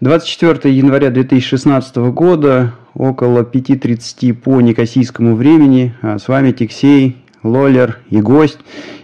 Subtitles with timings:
[0.00, 5.94] 24 января 2016 года, около 5.30 по некосийскому времени.
[6.00, 8.60] А с вами Тиксей, Лолер и гость.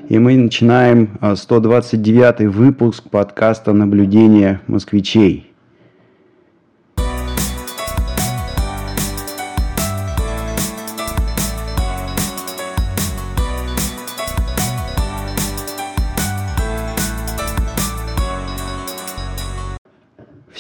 [0.09, 5.53] И мы начинаем 129 а, выпуск подкаста «Наблюдение москвичей».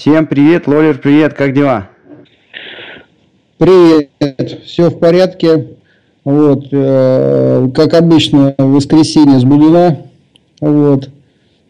[0.06, 1.88] Всем привет, Лолер, привет, как дела?
[3.58, 4.08] Привет,
[4.64, 5.66] все в порядке.
[6.24, 9.98] Вот, э, как обычно, воскресенье с Будуна.
[10.60, 11.10] Вот.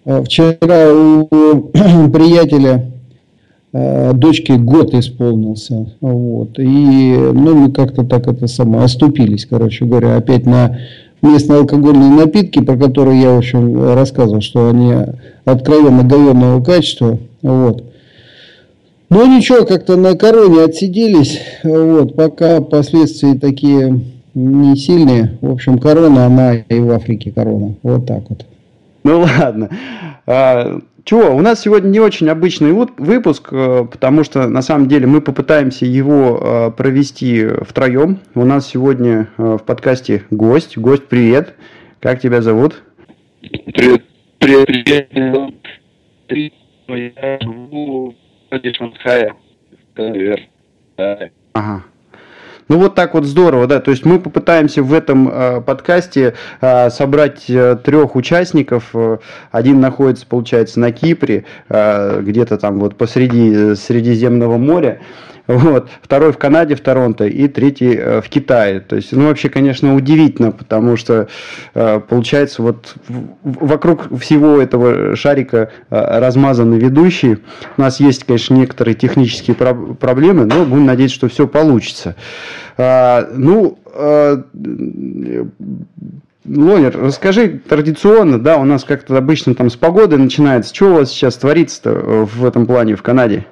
[0.05, 1.27] Э, вчера у
[2.13, 2.91] приятеля
[3.73, 5.95] э, дочке год исполнился.
[6.03, 6.59] Вот.
[6.59, 10.79] И ну, мы как-то так это само оступились, короче говоря, опять на
[11.23, 14.93] местные алкогольные напитки, про которые я, в общем, рассказывал, что они
[15.47, 17.19] откровенно говенного качества.
[17.41, 17.83] Вот.
[19.09, 24.01] Ну ничего, как-то на короне отсиделись, вот, пока последствия такие
[24.35, 25.39] не сильные.
[25.41, 27.77] В общем, корона, она и в Африке корона.
[27.83, 28.45] Вот так вот.
[29.05, 29.71] Ну ладно.
[30.27, 35.07] А, чего, у нас сегодня не очень обычный выпуск, э, потому что на самом деле
[35.07, 38.19] мы попытаемся его э, провести втроем.
[38.35, 40.77] У нас сегодня э, в подкасте гость.
[40.77, 41.55] Гость, привет.
[42.01, 42.83] Как тебя зовут?
[43.41, 44.03] Привет,
[44.41, 44.67] привет,
[46.27, 46.53] привет.
[46.89, 48.15] Я живу
[48.57, 49.35] вроде Шанхая.
[51.53, 51.85] Ага.
[52.69, 53.81] Ну вот так вот здорово, да.
[53.81, 58.93] То есть мы попытаемся в этом э, подкасте э, собрать э, трех участников.
[59.53, 65.01] Один находится, получается, на Кипре, э, где-то там вот посреди э, Средиземного моря.
[65.47, 65.89] Вот.
[66.03, 68.81] Второй в Канаде, в Торонто, и третий э, в Китае.
[68.81, 71.29] То есть, ну, вообще, конечно, удивительно, потому что
[71.75, 72.95] э, получается вот
[73.43, 77.39] вокруг всего этого шарика э, размазаны ведущие.
[77.77, 82.17] У нас есть, конечно, некоторые технические проблемы, но будем надеяться, что все получится.
[82.79, 83.79] А, ну,
[86.45, 90.75] Лонер, расскажи традиционно, да, у нас как-то обычно там с погодой начинается.
[90.75, 93.47] Что у вас сейчас творится в этом плане в Канаде?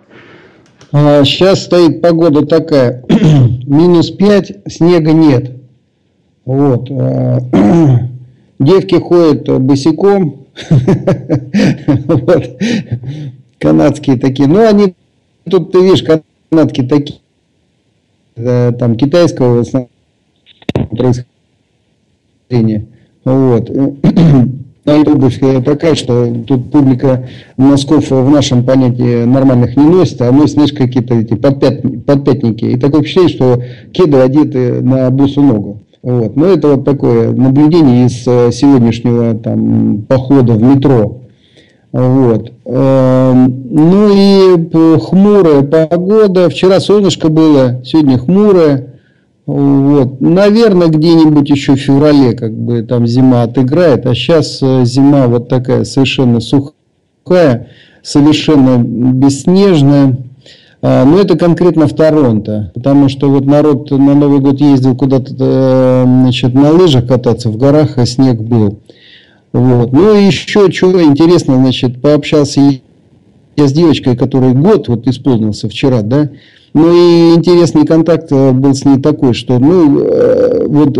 [0.95, 3.03] Сейчас а, стоит погода такая,
[3.67, 5.51] минус 5, снега нет.
[6.45, 6.89] Вот.
[6.89, 7.41] А,
[8.61, 10.47] девки ходят босиком,
[12.07, 12.63] вот.
[13.59, 14.49] канадские такие.
[14.49, 14.95] Ну, они,
[15.51, 16.05] тут ты видишь,
[16.51, 17.19] канадки такие,
[18.37, 19.65] там, китайского
[20.93, 22.87] происхождения.
[23.25, 23.69] Вот
[24.87, 30.73] обувь такая, что тут публика носков в нашем понятии нормальных не носит, а носит, знаешь,
[30.73, 32.65] какие-то эти подпят, подпятники.
[32.65, 33.63] И такое впечатление, что
[33.93, 35.81] кеды одеты на бусу ногу.
[36.03, 36.37] Вот.
[36.37, 41.23] Но это вот такое наблюдение из э, сегодняшнего там, похода в метро.
[41.93, 42.53] Вот.
[42.67, 46.51] Эм, ну и хмурая погода.
[46.51, 48.94] Вчера солнышко было, сегодня хмурое.
[49.47, 50.21] Вот.
[50.21, 55.49] Наверное, где-нибудь еще в феврале как бы там зима отыграет, а сейчас э, зима вот
[55.49, 57.69] такая совершенно сухая,
[58.03, 60.17] совершенно бесснежная.
[60.81, 65.35] А, но это конкретно в Торонто, потому что вот народ на Новый год ездил куда-то
[65.39, 68.81] э, значит, на лыжах кататься, в горах, а снег был.
[69.53, 69.93] Вот.
[69.93, 72.61] Ну и еще чего интересно, значит, пообщался
[73.57, 76.31] я с девочкой, которой год вот исполнился вчера, да,
[76.75, 80.93] ну и интересный контакт э, был с ней такой, что, ну, э, вот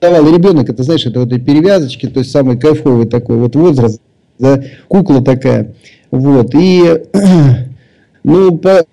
[0.00, 4.00] давал ребенок, это, знаешь, это вот перевязочки, то есть самый кайфовый такой вот возраст,
[4.38, 5.74] да, кукла такая,
[6.10, 7.04] вот, и,
[8.24, 8.84] ну, по,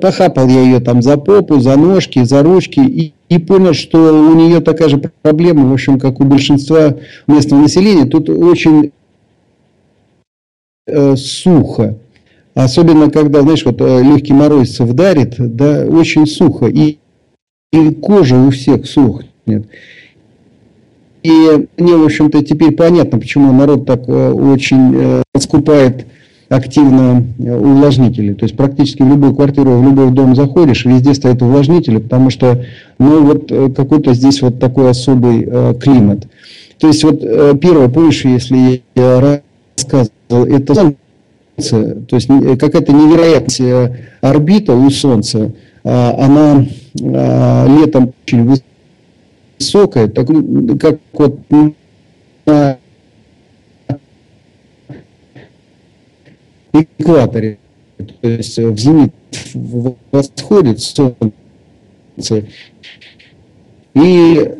[0.00, 4.34] похапал я ее там за попу, за ножки, за ручки, и, и понял, что у
[4.34, 6.96] нее такая же проблема, в общем, как у большинства
[7.28, 8.90] местного населения, тут очень
[10.88, 11.94] э, сухо,
[12.56, 16.68] Особенно, когда, знаешь, вот э, легкий мороз вдарит, да, очень сухо.
[16.68, 16.96] И,
[17.70, 19.66] и кожа у всех сухнет.
[21.22, 26.06] И мне, в общем-то, теперь понятно, почему народ так э, очень э, скупает
[26.48, 28.32] активно увлажнители.
[28.32, 32.64] То есть практически в любую квартиру, в любой дом заходишь, везде стоят увлажнители, потому что
[32.98, 36.26] ну, вот какой-то здесь вот такой особый э, климат.
[36.78, 39.40] То есть вот э, первое, помнишь, если я
[39.76, 40.94] рассказывал, это
[41.56, 45.52] то есть э, какая-то невероятная орбита у Солнца,
[45.84, 46.66] а, она
[47.02, 48.60] а, летом очень
[49.58, 50.26] высокая, так,
[50.78, 51.38] как вот
[52.44, 52.78] на
[56.72, 57.58] экваторе,
[58.20, 59.14] то есть в зенит
[60.12, 62.44] восходит Солнце,
[63.94, 64.54] и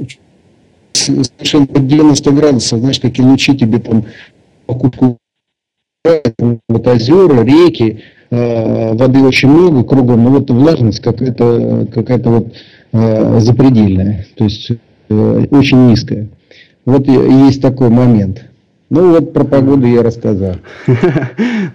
[0.94, 4.06] совершенно 90 градусов, знаешь, какие лучи тебе там
[4.64, 5.19] по кутку
[6.68, 12.54] вот озера, реки, воды очень много кругом, но вот влажность какая-то какая-то вот
[13.42, 14.70] запредельная, то есть
[15.08, 16.28] очень низкая.
[16.84, 18.44] Вот есть такой момент.
[18.88, 20.56] Ну вот про погоду я рассказал.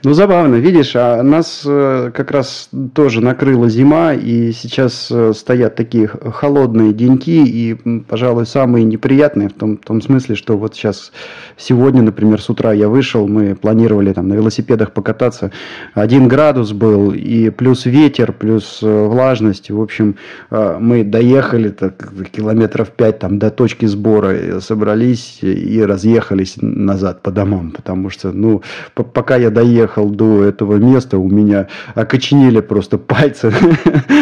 [0.04, 5.76] Ну забавно, видишь, а нас э, как раз тоже накрыла зима, и сейчас э, стоят
[5.76, 7.76] такие холодные деньки, и,
[8.08, 11.12] пожалуй, самые неприятные в том, в том смысле, что вот сейчас
[11.56, 15.52] сегодня, например, с утра я вышел, мы планировали там на велосипедах покататься,
[15.94, 20.16] один градус был, и плюс ветер, плюс э, влажность, в общем,
[20.50, 27.32] мы доехали так, километров пять там до точки сбора, собрались и разъехались назад назад по
[27.32, 28.62] домам, потому что, ну,
[28.94, 33.52] пока я доехал до этого места, у меня окоченели просто пальцы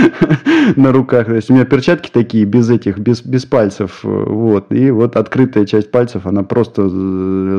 [0.76, 1.28] на руках.
[1.28, 4.00] То есть у меня перчатки такие, без этих, без, без пальцев.
[4.04, 4.72] Вот.
[4.72, 6.90] И вот открытая часть пальцев, она просто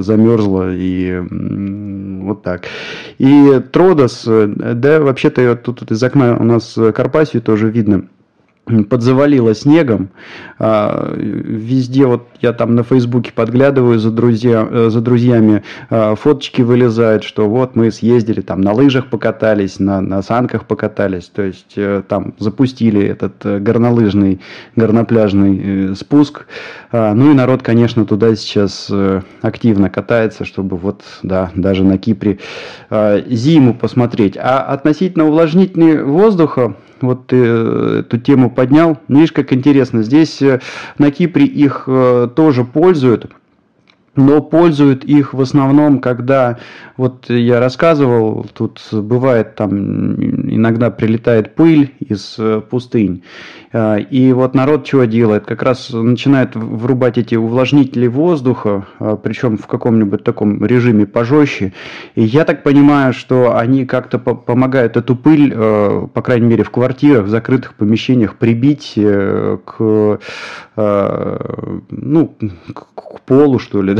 [0.01, 0.73] замерзла.
[0.73, 1.21] И
[2.23, 2.63] вот так.
[3.19, 8.05] И Тродос, да, вообще-то тут, тут из окна у нас Карпасию тоже видно
[8.89, 10.11] подзавалило снегом.
[10.59, 16.63] А, везде вот я там на Фейсбуке подглядываю за, друзья, э, за друзьями, а, фоточки
[16.63, 21.73] вылезают, что вот мы съездили, там на лыжах покатались, на, на санках покатались, то есть
[21.77, 24.41] э, там запустили этот э, горнолыжный,
[24.77, 26.47] горнопляжный спуск.
[26.93, 28.91] А, ну и народ, конечно, туда сейчас
[29.43, 32.39] активно катается, чтобы вот, да, даже на Кипре
[32.91, 34.37] зиму посмотреть.
[34.37, 38.99] А относительно увлажнителей воздуха, вот ты эту тему поднял.
[39.09, 40.03] Видишь, как интересно.
[40.03, 40.61] Здесь э,
[40.99, 43.31] на Кипре их э, тоже пользуют
[44.17, 46.59] но пользуют их в основном, когда,
[46.97, 50.15] вот я рассказывал, тут бывает там
[50.53, 53.23] иногда прилетает пыль из э, пустынь,
[53.73, 55.47] э, и вот народ чего делает?
[55.47, 61.73] Как раз начинает врубать эти увлажнители воздуха, э, причем в каком-нибудь таком режиме пожестче,
[62.17, 67.27] и я так понимаю, что они как-то помогают эту пыль, по крайней мере в квартирах,
[67.27, 70.19] в закрытых помещениях прибить к,
[70.77, 72.35] ну,
[72.85, 73.97] к полу, что ли,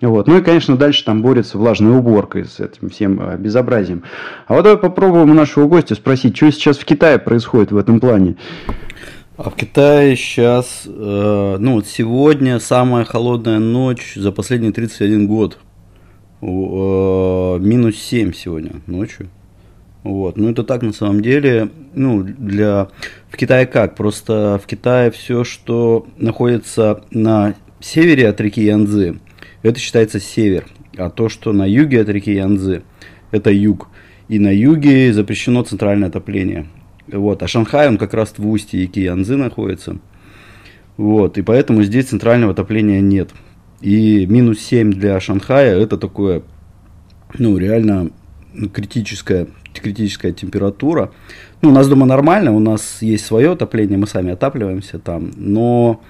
[0.00, 0.28] Вот.
[0.28, 4.04] Ну и, конечно, дальше там борется влажной уборкой с этим всем э, безобразием.
[4.46, 7.98] А вот давай попробуем у нашего гостя спросить, что сейчас в Китае происходит в этом
[7.98, 8.36] плане.
[9.36, 15.58] А в Китае сейчас, э, ну вот сегодня самая холодная ночь за последние 31 год.
[16.42, 19.28] Э, минус 7 сегодня ночью.
[20.04, 20.36] Вот.
[20.36, 21.70] Ну, это так на самом деле.
[21.94, 22.88] Ну, для...
[23.28, 23.96] В Китае как?
[23.96, 29.18] Просто в Китае все, что находится на севере от реки Янзы,
[29.62, 30.66] это считается север.
[30.96, 32.82] А то, что на юге от реки Янзы,
[33.30, 33.88] это юг.
[34.28, 36.66] И на юге запрещено центральное отопление.
[37.06, 37.42] Вот.
[37.42, 39.98] А Шанхай, он как раз в устье реки Янзы находится.
[40.96, 41.38] Вот.
[41.38, 43.30] И поэтому здесь центрального отопления нет.
[43.80, 46.42] И минус 7 для Шанхая это такое,
[47.38, 48.10] ну, реально
[48.72, 51.12] критическая, критическая температура.
[51.62, 56.00] Ну, у нас дома нормально, у нас есть свое отопление, мы сами отапливаемся там, но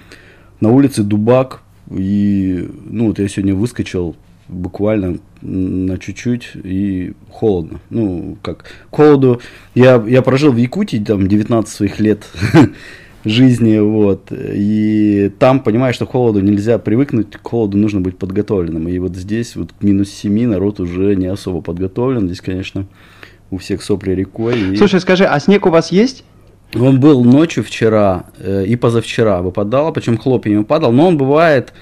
[0.61, 4.17] на улице Дубак, и ну вот я сегодня выскочил
[4.49, 7.81] буквально на чуть-чуть и холодно.
[7.91, 9.41] Ну, как, к холоду,
[9.75, 12.27] я, я прожил в Якутии там 19 своих лет
[13.25, 18.89] жизни, вот, и там, понимаешь, что к холоду нельзя привыкнуть, к холоду нужно быть подготовленным,
[18.89, 22.87] и вот здесь вот к минус 7 народ уже не особо подготовлен, здесь, конечно,
[23.51, 24.73] у всех сопли рекой.
[24.73, 24.77] И...
[24.77, 26.25] Слушай, скажи, а снег у вас есть?
[26.75, 31.73] Он был ночью вчера э, и позавчера выпадал, причем хлопьями падал, но он бывает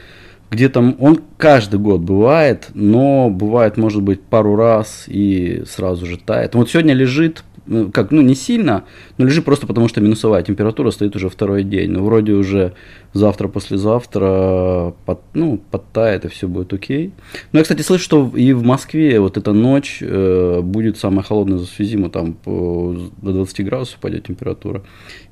[0.50, 6.54] где-то, он каждый год бывает, но бывает, может быть, пару раз и сразу же тает.
[6.54, 7.42] Вот сегодня лежит
[7.92, 8.84] как, ну, не сильно,
[9.18, 11.90] но лежит просто потому, что минусовая температура стоит уже второй день.
[11.90, 12.74] Ну, вроде уже
[13.12, 17.12] завтра, послезавтра, под, ну, подтает и все будет окей.
[17.52, 21.58] Но я, кстати, слышу, что и в Москве вот эта ночь э, будет самая холодная
[21.58, 24.82] за всю зиму, там по, до 20 градусов пойдет температура.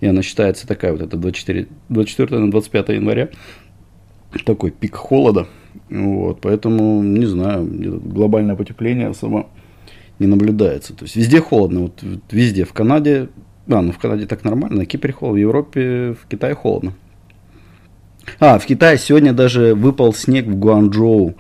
[0.01, 3.29] И она считается такая вот, это 24, 24 на 25 января.
[4.45, 5.47] Такой пик холода.
[5.91, 9.47] Вот, поэтому, не знаю, глобальное потепление особо
[10.19, 10.95] не наблюдается.
[10.95, 12.65] То есть везде холодно, вот везде.
[12.65, 13.29] В Канаде,
[13.69, 16.95] а, ну в Канаде так нормально, на Кипре холодно, в Европе, в Китае холодно.
[18.41, 21.35] А, в Китае сегодня даже выпал снег в Гуанчжоу.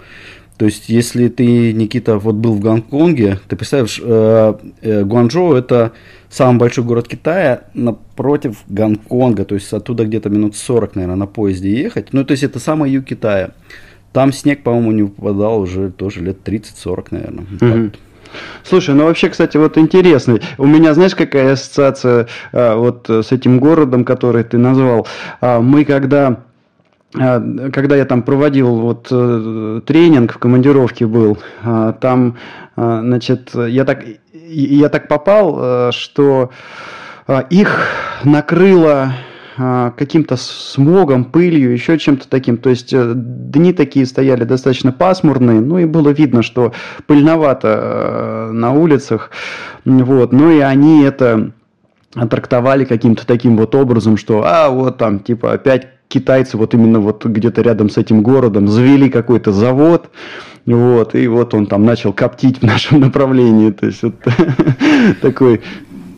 [0.56, 5.92] То есть, если ты, Никита, вот был в Гонконге, ты представляешь, э, э, Гуанчжоу это
[6.30, 11.72] самый большой город Китая напротив Гонконга, то есть оттуда где-то минут 40, наверное, на поезде
[11.72, 12.12] ехать.
[12.12, 13.50] Ну, то есть, это самый юг Китая.
[14.12, 17.44] Там снег, по-моему, не выпадал уже тоже лет 30-40, наверное.
[17.44, 17.96] Mm-hmm.
[18.62, 20.38] Слушай, ну вообще, кстати, вот интересно.
[20.58, 25.06] У меня, знаешь, какая ассоциация а, вот с этим городом, который ты назвал?
[25.40, 26.40] А, мы когда
[27.72, 32.36] когда я там проводил вот тренинг в командировке был, там,
[32.74, 36.50] значит, я так, я так попал, что
[37.50, 37.88] их
[38.24, 42.56] накрыло а, каким-то смогом, пылью, еще чем-то таким.
[42.56, 46.72] То есть э, дни такие стояли достаточно пасмурные, ну и было видно, что
[47.06, 49.30] пыльновато э, на улицах.
[49.84, 50.32] Вот.
[50.32, 51.52] Ну и они это
[52.30, 57.24] трактовали каким-то таким вот образом, что а вот там типа опять китайцы вот именно вот
[57.24, 60.10] где-то рядом с этим городом завели какой-то завод,
[60.66, 64.14] вот, и вот он там начал коптить в нашем направлении, то есть вот
[65.20, 65.60] такой...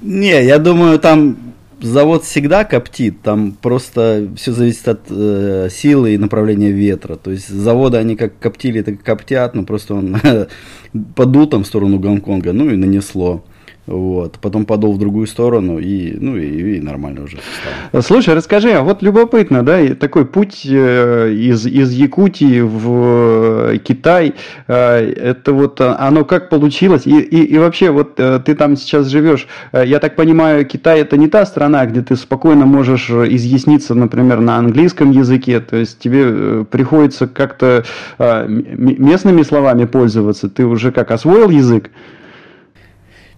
[0.03, 1.37] Не, я думаю, там
[1.81, 7.17] завод всегда коптит, там просто все зависит от э, силы и направления ветра.
[7.17, 10.17] То есть заводы, они как коптили, так и коптят, но просто он
[11.15, 13.45] подул там в сторону Гонконга, ну и нанесло.
[13.87, 14.39] Вот.
[14.41, 18.03] Потом подул в другую сторону, и, ну, и, и нормально уже стало.
[18.03, 24.35] Слушай, расскажи, а вот любопытно, да, такой путь э, из, из Якутии в э, Китай,
[24.67, 27.07] э, это вот оно как получилось?
[27.07, 31.29] И, и, и вообще, вот ты там сейчас живешь, я так понимаю, Китай это не
[31.29, 37.29] та страна, где ты спокойно можешь изъясниться, например, на английском языке, то есть тебе приходится
[37.29, 37.85] как-то
[38.19, 41.91] местными словами пользоваться, ты уже как освоил язык?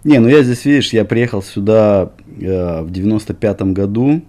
[0.03, 4.21] Не, ну я здесь, видишь, я приехал сюда э, в 95-м году.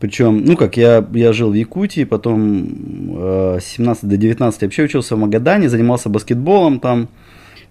[0.00, 4.82] Причем, ну как, я, я жил в Якутии, потом э, с 17 до 19 вообще
[4.82, 7.08] учился в Магадане, занимался баскетболом там.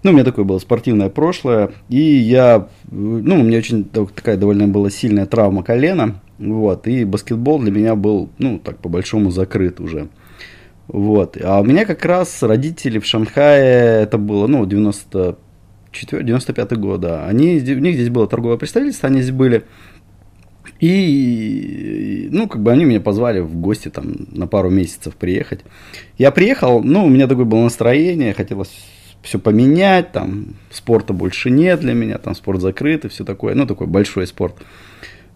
[0.02, 1.70] Ну, у меня такое было спортивное прошлое.
[1.88, 6.20] И я, ну, у меня очень такая довольно была сильная травма колена.
[6.38, 10.08] Вот, и баскетбол для меня был, ну, так по-большому закрыт уже.
[10.88, 11.36] Вот.
[11.42, 15.38] А у меня как раз родители в Шанхае, это было, ну, 90
[16.04, 17.26] 95 год, да.
[17.26, 19.64] Они, у них здесь было торговое представительство, они здесь были.
[20.80, 25.60] И, ну, как бы они меня позвали в гости там на пару месяцев приехать.
[26.18, 28.70] Я приехал, ну, у меня такое было настроение, хотелось
[29.22, 33.66] все поменять, там, спорта больше нет для меня, там, спорт закрыт и все такое, ну,
[33.66, 34.56] такой большой спорт.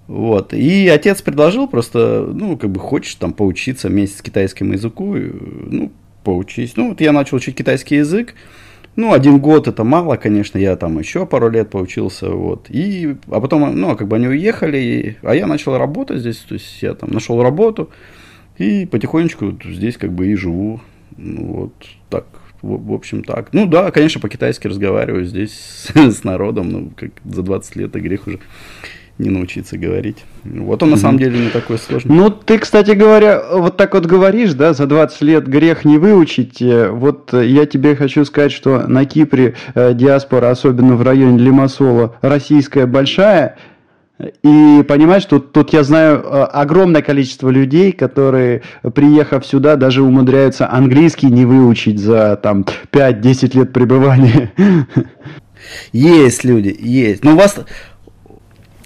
[0.07, 0.53] Вот.
[0.53, 5.93] И отец предложил просто, ну, как бы хочешь там поучиться месяц китайскому языку, ну,
[6.25, 6.77] поучись.
[6.77, 8.35] Ну, вот я начал учить китайский язык,
[8.97, 12.67] ну, один год это мало, конечно, я там еще пару лет поучился, вот.
[12.69, 16.83] И, а потом, ну, как бы они уехали, а я начал работать здесь, то есть
[16.83, 17.91] я там нашел работу,
[18.59, 20.81] и потихонечку здесь как бы и живу,
[21.17, 21.73] ну, вот
[22.09, 22.27] так,
[22.63, 23.53] в, в общем так.
[23.53, 25.53] Ну да, конечно, по-китайски разговариваю здесь
[25.95, 28.41] с, с народом, ну, как за 20 лет, и грех уже
[29.21, 30.19] не научиться говорить.
[30.45, 32.15] Вот он на самом деле не такой сложный.
[32.15, 36.61] Ну, ты, кстати говоря, вот так вот говоришь, да, за 20 лет грех не выучить.
[36.63, 42.17] Э, вот я тебе хочу сказать, что на Кипре э, диаспора, особенно в районе Лимассола,
[42.23, 43.57] российская большая,
[44.43, 48.63] и понимаешь, тут, тут я знаю э, огромное количество людей, которые,
[48.95, 54.53] приехав сюда, даже умудряются английский не выучить за там 5-10 лет пребывания.
[55.93, 57.25] Есть люди, есть.
[57.25, 57.61] Но у вас,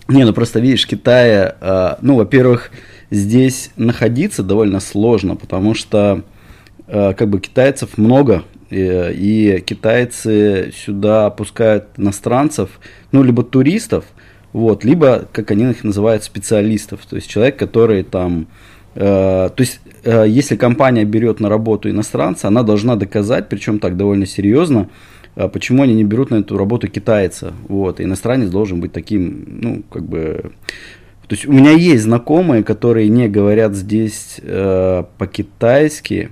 [0.08, 2.70] не, ну просто видишь, Китая, э, ну, во-первых,
[3.10, 6.22] здесь находиться довольно сложно, потому что
[6.86, 12.70] э, как бы китайцев много, и, и китайцы сюда пускают иностранцев,
[13.12, 14.04] ну, либо туристов,
[14.52, 18.46] вот, либо, как они их называют, специалистов, то есть человек, который там,
[18.94, 23.96] э, то есть э, если компания берет на работу иностранца, она должна доказать, причем так
[23.96, 24.88] довольно серьезно,
[25.34, 27.52] почему они не берут на эту работу китайца.
[27.68, 30.52] Вот, и иностранец должен быть таким, ну, как бы...
[31.26, 36.30] То есть у меня есть знакомые, которые не говорят здесь э, по-китайски,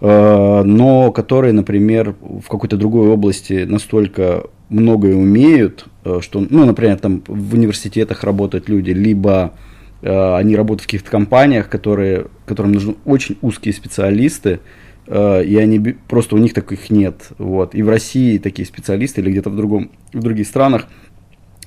[0.00, 6.98] э, но которые, например, в какой-то другой области настолько многое умеют, э, что, ну, например,
[6.98, 9.54] там в университетах работают люди, либо
[10.02, 14.60] э, они работают в каких-то компаниях, которые, которым нужны очень узкие специалисты, Э,
[15.08, 17.28] и они просто у них таких нет.
[17.38, 17.74] Вот.
[17.74, 20.86] И в России такие специалисты или где-то в, другом, в других странах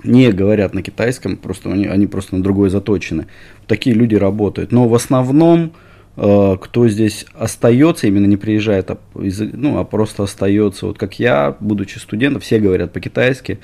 [0.03, 3.27] не говорят на китайском, просто они, они просто на другое заточены.
[3.67, 4.71] Такие люди работают.
[4.71, 5.73] Но в основном,
[6.15, 11.55] э, кто здесь остается, именно не приезжает, а, ну, а просто остается, вот как я,
[11.59, 13.59] будучи студентом, все говорят по-китайски.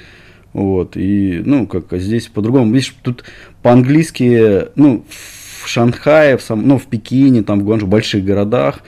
[0.54, 2.72] Вот, и, ну, как здесь по-другому.
[2.72, 3.26] Видишь, тут
[3.62, 8.82] по-английски, ну, в Шанхае, в, сам, ну, в Пекине, там, в Гуанчжоу, в больших городах,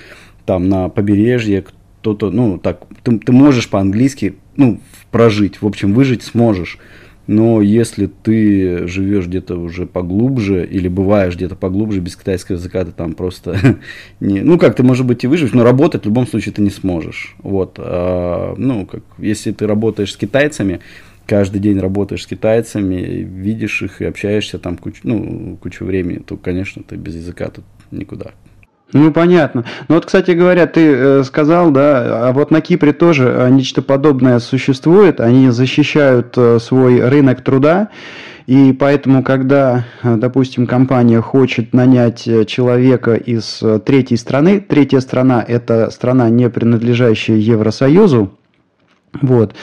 [0.47, 1.65] там на побережье,
[1.99, 4.79] кто-то, ну, так, ты, ты можешь по-английски, ну,
[5.11, 6.79] прожить, в общем, выжить сможешь.
[7.27, 12.93] Но если ты живешь где-то уже поглубже или бываешь где-то поглубже без китайского языка, ты
[12.93, 13.79] там просто
[14.21, 16.69] не, ну как ты может быть и выживешь, но работать в любом случае ты не
[16.69, 17.35] сможешь.
[17.39, 20.79] Вот, а, ну как если ты работаешь с китайцами,
[21.25, 26.37] каждый день работаешь с китайцами, видишь их и общаешься там кучу, ну кучу времени, то
[26.37, 28.31] конечно ты без языка тут никуда.
[28.93, 29.65] Ну, понятно.
[29.89, 33.81] Ну, вот, кстати говоря, ты э, сказал, да, а вот на Кипре тоже э, нечто
[33.81, 35.19] подобное существует.
[35.19, 37.89] Они защищают э, свой рынок труда,
[38.45, 46.29] и поэтому, когда, допустим, компания хочет нанять человека из третьей страны, третья страна– это страна,
[46.29, 48.31] не принадлежащая Евросоюзу,
[49.21, 49.55] вот,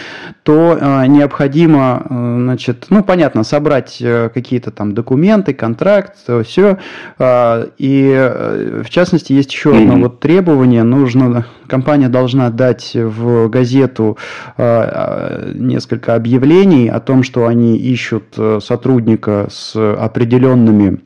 [0.42, 6.78] то э, необходимо, э, значит, ну, понятно, собрать э, какие-то там документы, контракт, все.
[7.18, 9.82] Э, и, э, в частности, есть еще mm-hmm.
[9.82, 10.82] одно вот требование.
[10.82, 14.18] Нужно, компания должна дать в газету
[14.56, 21.00] э, несколько объявлений о том, что они ищут э, сотрудника с определенными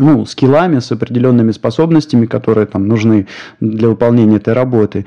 [0.00, 3.26] ну, скиллами, с определенными способностями, которые там нужны
[3.60, 5.06] для выполнения этой работы,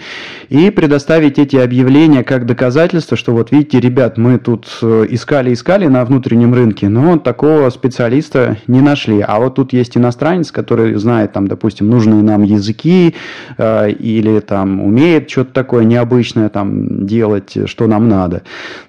[0.50, 6.06] и предоставить эти объявления как доказательство, что вот видите, ребят, мы тут искали-искали э, на
[6.06, 9.22] внутреннем рынке, но такого специалиста не нашли.
[9.22, 13.16] А вот тут есть иностранец, который знает там, допустим, нужные нам языки
[13.58, 18.44] э, или там умеет что-то такое необычное там делать, что нам надо.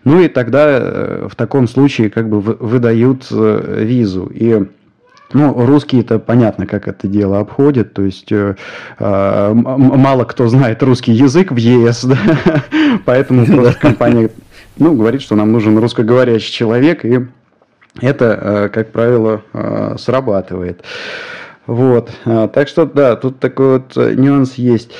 [0.05, 4.31] Ну и тогда э, в таком случае как бы выдают э, визу.
[4.33, 4.67] И
[5.35, 8.57] ну, русские это понятно, как это дело обходит, то есть э,
[8.99, 12.19] э, мало кто знает русский язык в ЕС, да?
[13.05, 14.31] поэтому просто компания
[14.79, 17.26] ну, говорит, что нам нужен русскоговорящий человек, и
[18.00, 20.83] это, э, как правило, э, срабатывает.
[21.67, 24.93] Вот, э, так что да, тут такой вот э, нюанс есть.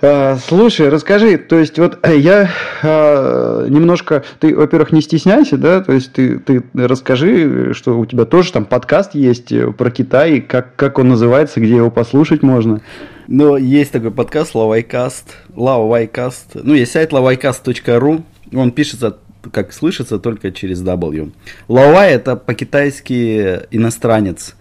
[0.00, 2.50] А, слушай, расскажи, то есть вот э, я
[2.84, 8.24] а, немножко, ты, во-первых, не стесняйся, да, то есть ты, ты расскажи, что у тебя
[8.24, 12.80] тоже там подкаст есть э, про Китай, как, как он называется, где его послушать можно.
[13.26, 18.22] Ну, есть такой подкаст Лавайкаст, Лавайкаст, ну, есть сайт lavaiCast.ru,
[18.54, 19.18] он пишется
[19.52, 21.32] как слышится, только через W.
[21.66, 24.54] Лавай это по-китайски иностранец.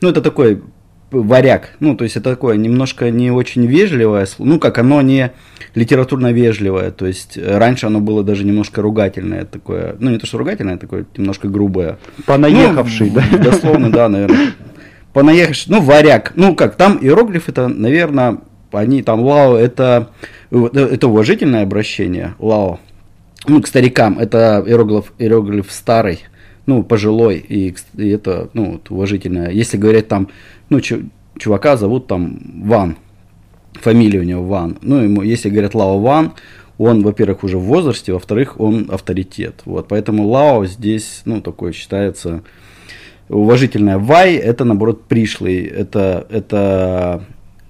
[0.00, 0.62] Ну, это такой
[1.10, 1.70] варяг.
[1.80, 5.32] Ну, то есть это такое немножко не очень вежливое, ну, как оно не
[5.74, 10.26] литературно вежливое, то есть э, раньше оно было даже немножко ругательное такое, ну, не то,
[10.26, 11.98] что ругательное, а такое немножко грубое.
[12.26, 13.38] Понаехавший, ну, да?
[13.44, 14.52] Дословно, да, наверное.
[15.12, 16.32] Понаехавший, ну, варяг.
[16.36, 18.38] Ну, как, там иероглиф это, наверное,
[18.72, 20.10] они там, лао, это,
[20.50, 22.78] э, это уважительное обращение, лао.
[23.46, 26.20] Ну, к старикам, это иероглиф, иероглиф старый,
[26.66, 29.50] ну, пожилой, и, и это, ну, вот, уважительное.
[29.50, 30.28] Если говорить там
[30.70, 30.80] ну,
[31.38, 32.96] чувака зовут там Ван,
[33.74, 34.78] фамилия у него Ван.
[34.80, 36.32] Ну, ему, если говорят Лао Ван,
[36.78, 39.62] он, во-первых, уже в возрасте, во-вторых, он авторитет.
[39.66, 42.42] Вот, поэтому Лао здесь, ну, такой считается
[43.28, 43.98] уважительное.
[43.98, 45.64] Вай это, наоборот, пришлый.
[45.64, 47.24] Это, это,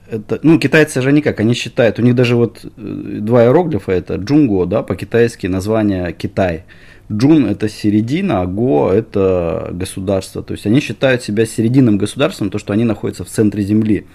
[0.08, 4.16] это, ну, китайцы же никак, они считают, у них даже вот э, два иероглифа, это
[4.16, 6.64] джунго, да, по-китайски название Китай.
[7.10, 10.42] Джун это середина, а Го это государство.
[10.42, 14.06] То есть они считают себя серединным государством, то что они находятся в центре Земли.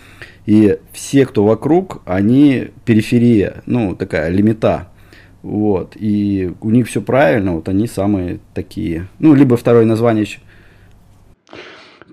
[0.46, 4.90] И все, кто вокруг, они периферия, ну такая лимита.
[5.46, 5.96] Вот.
[5.96, 9.08] И у них все правильно, вот они самые такие.
[9.20, 10.26] Ну, либо второе название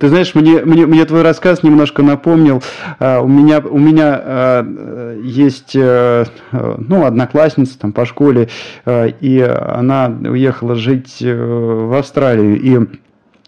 [0.02, 2.60] ты знаешь, мне, мне, мне твой рассказ немножко напомнил.
[2.98, 8.48] Uh, у меня, у меня uh, есть uh, ну, одноклассница там, по школе,
[8.84, 12.60] и она уехала жить в Австралию.
[12.60, 12.78] И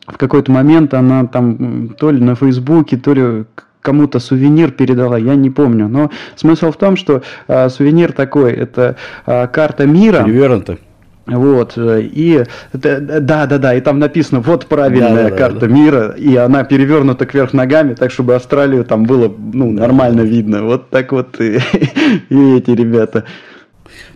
[0.06, 3.44] в какой-то момент она там то ли на Фейсбуке, то ли
[3.80, 5.88] кому-то сувенир передала, я не помню.
[5.88, 10.22] Но смысл в том, что э, сувенир такой, это э, карта мира.
[10.24, 10.78] Перевернутая.
[11.26, 13.00] Вот, э, и да,
[13.46, 15.72] да, да, и там написано, вот правильная да, карта да, да.
[15.72, 20.28] мира, и она перевернута кверх ногами, так чтобы Австралию там было, ну, нормально да.
[20.28, 20.64] видно.
[20.64, 21.60] Вот так вот и,
[22.28, 23.24] и эти ребята.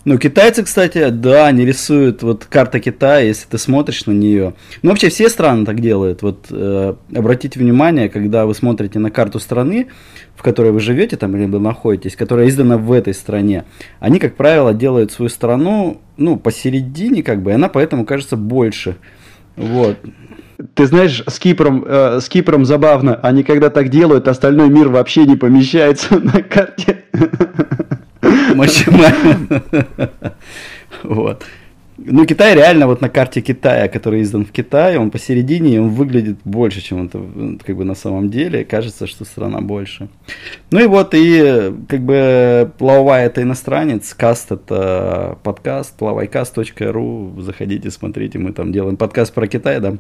[0.08, 4.54] Ну, китайцы, кстати, да, они рисуют вот карта Китая, если ты смотришь на нее.
[4.80, 6.22] Ну, вообще все страны так делают.
[6.22, 9.88] Вот э, обратите внимание, когда вы смотрите на карту страны,
[10.34, 13.66] в которой вы живете там или вы находитесь, которая издана в этой стране,
[14.00, 18.96] они, как правило, делают свою страну, ну, посередине, как бы, и она поэтому кажется больше.
[19.56, 19.98] Вот.
[20.72, 23.16] Ты знаешь, с Кипром, э, с Кипром забавно.
[23.16, 27.04] Они когда так делают, остальной мир вообще не помещается на карте.
[28.54, 29.62] Максимально.
[31.02, 31.44] Вот.
[31.98, 36.38] Ну, Китай реально вот на карте Китая, который издан в Китае, он посередине, он выглядит
[36.44, 37.20] больше, чем это
[37.64, 38.64] как бы на самом деле.
[38.64, 40.08] Кажется, что страна больше.
[40.70, 48.38] Ну и вот, и как бы Плавай это иностранец, каст это подкаст, плавайкаст.ру, заходите, смотрите,
[48.38, 49.98] мы там делаем подкаст про Китай, да.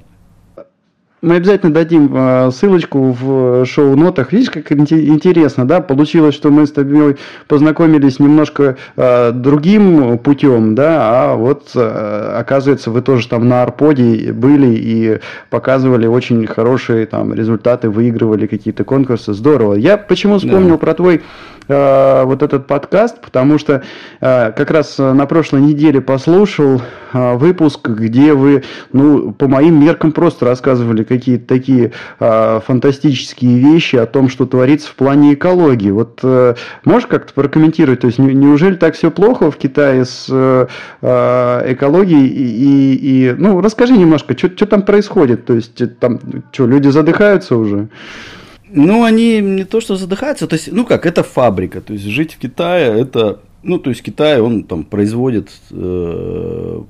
[1.20, 4.32] Мы обязательно дадим э, ссылочку в шоу-нотах.
[4.32, 5.80] Видишь, как интересно, да?
[5.80, 7.16] Получилось, что мы с тобой
[7.48, 14.32] познакомились немножко э, другим путем, да, а вот э, оказывается, вы тоже там на Арподе
[14.32, 15.18] были и
[15.50, 19.32] показывали очень хорошие там результаты, выигрывали какие-то конкурсы.
[19.32, 19.74] Здорово.
[19.74, 20.78] Я почему вспомнил да.
[20.78, 21.22] про твой
[21.68, 23.82] э, вот этот подкаст, потому что
[24.20, 30.12] э, как раз на прошлой неделе послушал э, выпуск, где вы, ну, по моим меркам
[30.12, 35.90] просто рассказывали какие-то такие э, фантастические вещи о том, что творится в плане экологии.
[35.90, 36.54] Вот э,
[36.84, 40.66] можешь как-то прокомментировать, то есть не, неужели так все плохо в Китае с э,
[41.00, 46.20] экологией и, и, и ну, расскажи немножко, что там происходит, то есть там
[46.52, 47.88] что, люди задыхаются уже?
[48.70, 52.34] Ну, они не то что задыхаются, то есть, ну как, это фабрика, то есть жить
[52.34, 56.82] в Китае, это, ну, то есть Китай, он там производит э,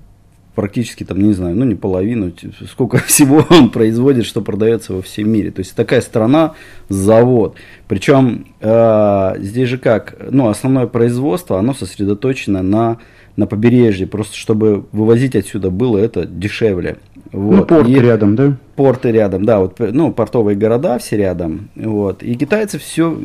[0.58, 2.32] практически, там, не знаю, ну, не половину,
[2.68, 5.52] сколько всего он производит, что продается во всем мире.
[5.52, 6.54] То есть такая страна,
[6.88, 7.54] завод.
[7.86, 12.98] Причем э, здесь же как, ну, основное производство, оно сосредоточено на
[13.38, 16.96] на побережье, просто чтобы вывозить отсюда было это дешевле.
[17.31, 17.57] Вот.
[17.57, 18.57] Ну, порты и рядом, да?
[18.74, 22.24] Порты рядом, да, вот, ну, портовые города все рядом, вот.
[22.24, 23.16] И китайцы все,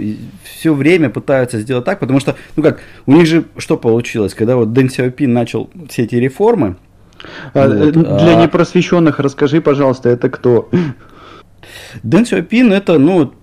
[0.43, 4.55] все время пытаются сделать так, потому что, ну как, у них же что получилось, когда
[4.55, 6.75] вот Дэн Сяопин начал все эти реформы,
[7.55, 8.43] а, вот, Для а...
[8.43, 10.69] непросвещенных расскажи, пожалуйста, это кто?
[12.03, 13.33] Дэн Сяопин это, ну,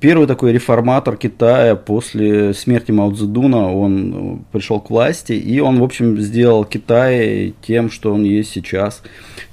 [0.00, 3.72] первый такой реформатор Китая после смерти Мао Цзэдуна.
[3.72, 8.50] Он э, пришел к власти, и он, в общем, сделал Китай тем, что он есть
[8.50, 9.02] сейчас.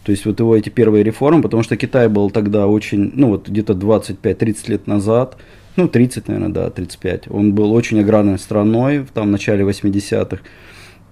[0.04, 3.50] То есть вот его эти первые реформы, потому что Китай был тогда очень, ну вот
[3.50, 5.38] где-то 25-30 лет назад,
[5.76, 7.30] ну 30, наверное, да, 35.
[7.30, 10.40] Он был очень аграрной страной в там, начале 80-х.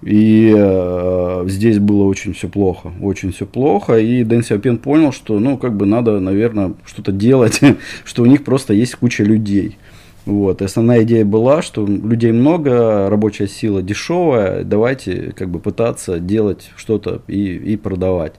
[0.04, 3.98] И э, здесь было очень все плохо, очень все плохо.
[3.98, 7.60] И Дэн Сяопин понял, что, ну, как бы надо, наверное, что-то делать,
[8.04, 9.78] что у них просто есть куча людей.
[10.26, 10.60] Вот.
[10.60, 16.70] И основная идея была, что людей много, рабочая сила дешевая, давайте как бы пытаться делать
[16.76, 18.34] что-то и, и продавать.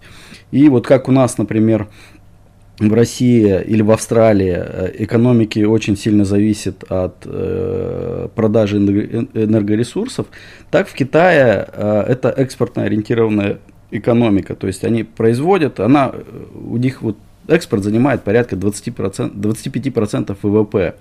[0.51, 1.88] И вот как у нас, например,
[2.79, 10.27] в России или в Австралии э, экономики очень сильно зависит от э, продажи энергоресурсов,
[10.71, 13.59] так в Китае э, это экспортно ориентированная
[13.91, 14.55] экономика.
[14.55, 16.21] То есть они производят, она, э,
[16.53, 20.95] у них вот экспорт занимает порядка 20%, 25% ВВП.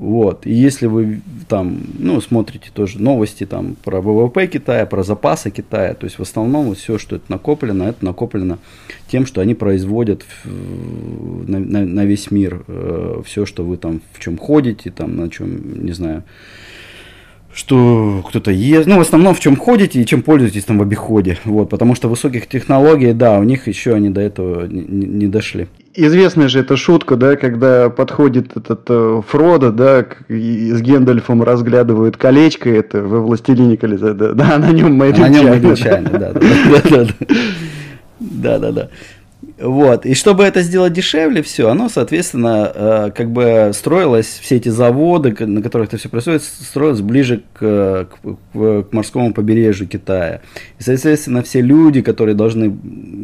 [0.00, 0.46] Вот.
[0.46, 5.92] И если вы там, ну, смотрите тоже новости там про ВВП Китая, про запасы Китая,
[5.92, 8.58] то есть в основном все, что это накоплено, это накоплено
[9.08, 14.20] тем, что они производят на, на, на весь мир э, все, что вы там в
[14.20, 16.24] чем ходите, там на чем, не знаю,
[17.52, 21.36] что кто-то ест, ну, в основном в чем ходите и чем пользуетесь там в обиходе,
[21.44, 25.68] вот, потому что высоких технологий, да, у них еще они до этого не, не дошли.
[25.92, 32.16] Известная же эта шутка, да, когда подходит этот э, Фродо, да, и с Гендальфом разглядывают
[32.16, 36.32] колечко, это во «Властелине колец», да, да, на нем Мэйд На нем Мэйд да, да,
[36.32, 37.06] да.
[38.20, 38.88] Да-да-да.
[39.60, 40.06] Вот.
[40.06, 45.34] И чтобы это сделать дешевле, все, оно, соответственно, э, как бы строилось, все эти заводы,
[45.46, 50.40] на которых это все происходит, строилось ближе к, к, к морскому побережью Китая.
[50.78, 52.74] И, соответственно, все люди, которые должны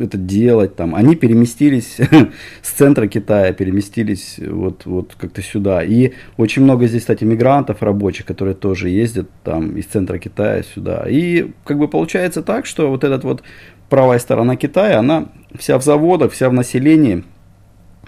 [0.03, 1.97] это делать, там, они переместились
[2.63, 5.83] с центра Китая, переместились вот, вот как-то сюда.
[5.83, 11.07] И очень много здесь, кстати, мигрантов рабочих, которые тоже ездят там из центра Китая сюда.
[11.09, 13.43] И как бы получается так, что вот этот вот
[13.89, 17.25] правая сторона Китая, она вся в заводах, вся в населении.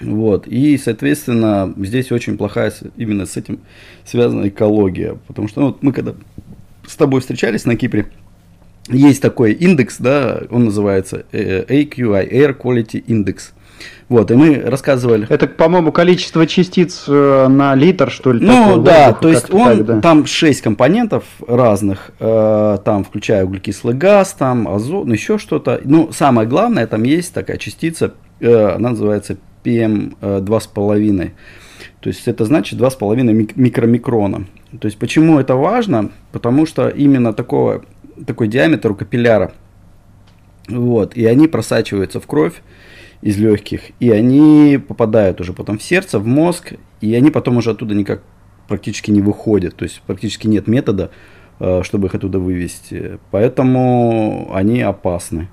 [0.01, 0.47] Вот.
[0.47, 3.61] И, соответственно, здесь очень плохая именно с этим
[4.05, 5.19] связана экология.
[5.27, 6.15] Потому что ну, вот мы когда
[6.87, 8.07] с тобой встречались на Кипре,
[8.89, 13.53] есть такой индекс, да, он называется э, AQI, Air Quality Index.
[14.09, 15.27] Вот, и мы рассказывали.
[15.29, 18.45] Это, по-моему, количество частиц э, на литр, что ли?
[18.45, 20.01] Ну, такое, да, то есть он, так, да.
[20.01, 25.81] там 6 компонентов разных, э, там, включая углекислый газ, там, азот, ну, еще что-то.
[25.85, 31.25] Ну, самое главное, там есть такая частица, э, она называется PM2,5.
[31.27, 31.31] Э,
[32.01, 34.47] то есть это значит 2,5 микромикрона.
[34.81, 36.13] То есть почему это важно?
[36.33, 37.83] Потому что именно такого,
[38.27, 39.53] такой диаметр у капилляра.
[40.67, 42.55] Вот, и они просачиваются в кровь
[43.23, 47.71] из легких, и они попадают уже потом в сердце, в мозг, и они потом уже
[47.71, 48.23] оттуда никак
[48.69, 51.11] практически не выходят, то есть практически нет метода,
[51.59, 55.49] э, чтобы их оттуда вывести, поэтому они опасны.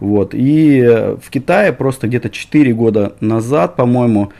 [0.00, 0.34] Вот.
[0.34, 0.82] И
[1.22, 4.32] в Китае просто где-то 4 года назад, по-моему,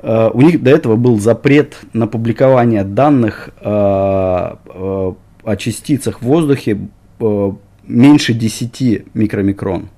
[0.00, 6.78] э, у них до этого был запрет на публикование данных э, о частицах в воздухе
[7.86, 9.88] меньше 10 микромикрон.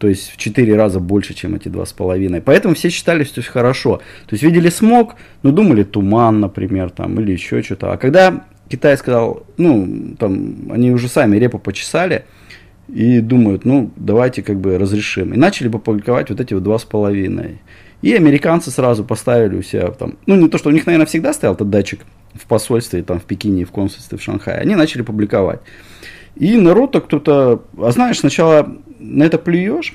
[0.00, 2.40] То есть в 4 раза больше, чем эти 2,5.
[2.40, 3.98] Поэтому все считали, что все хорошо.
[4.26, 7.92] То есть видели смог, но думали туман, например, там, или еще что-то.
[7.92, 12.24] А когда Китай сказал, ну, там, они уже сами репу почесали,
[12.88, 15.34] и думают, ну, давайте как бы разрешим.
[15.34, 17.60] И начали публиковать вот эти вот два с половиной.
[18.00, 21.34] И американцы сразу поставили у себя там, ну, не то, что у них, наверное, всегда
[21.34, 22.00] стоял этот датчик
[22.32, 24.60] в посольстве, там, в Пекине, в консульстве, в Шанхае.
[24.60, 25.60] Они начали публиковать.
[26.36, 29.94] И народ-то кто-то, а знаешь, сначала на это плюешь,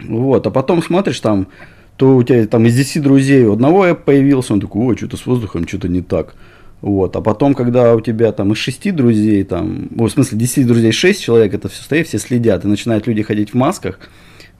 [0.00, 1.48] вот, а потом смотришь там,
[1.96, 5.26] то у тебя там из 10 друзей у одного появился, он такой, ой, что-то с
[5.26, 6.34] воздухом, что-то не так.
[6.82, 7.16] Вот.
[7.16, 11.22] А потом, когда у тебя там из шести друзей, там, в смысле, 10 друзей, 6
[11.22, 13.98] человек, это все стоит, все следят, и начинают люди ходить в масках,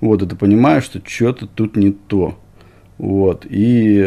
[0.00, 2.38] вот, и ты понимаешь, что что-то тут не то.
[2.98, 3.46] Вот.
[3.48, 4.00] И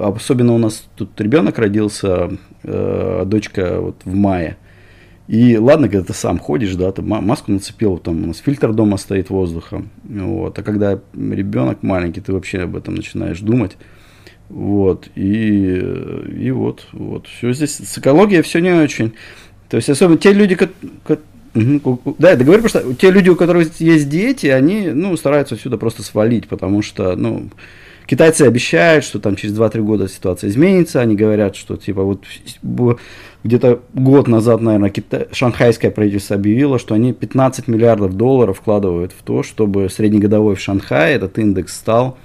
[0.00, 2.30] особенно у нас тут ребенок родился,
[2.62, 4.56] э, дочка вот в мае.
[5.28, 8.96] И ладно, когда ты сам ходишь, да, ты маску нацепил, там у нас фильтр дома
[8.96, 9.90] стоит воздухом.
[10.04, 10.58] Вот.
[10.58, 13.76] А когда ребенок маленький, ты вообще об этом начинаешь думать.
[14.48, 15.82] Вот, и,
[16.38, 19.12] и вот, вот, все здесь, с экологией все не очень.
[19.68, 23.80] То есть, особенно те люди, которые, да, я договорю, потому что те люди, у которых
[23.80, 27.50] есть дети, они, ну, стараются отсюда просто свалить, потому что, ну,
[28.06, 32.24] китайцы обещают, что там через 2-3 года ситуация изменится, они говорят, что, типа, вот
[33.46, 39.22] где-то год назад, наверное, Китай, шанхайское правительство объявило, что они 15 миллиардов долларов вкладывают в
[39.22, 42.18] то, чтобы среднегодовой в Шанхае этот индекс стал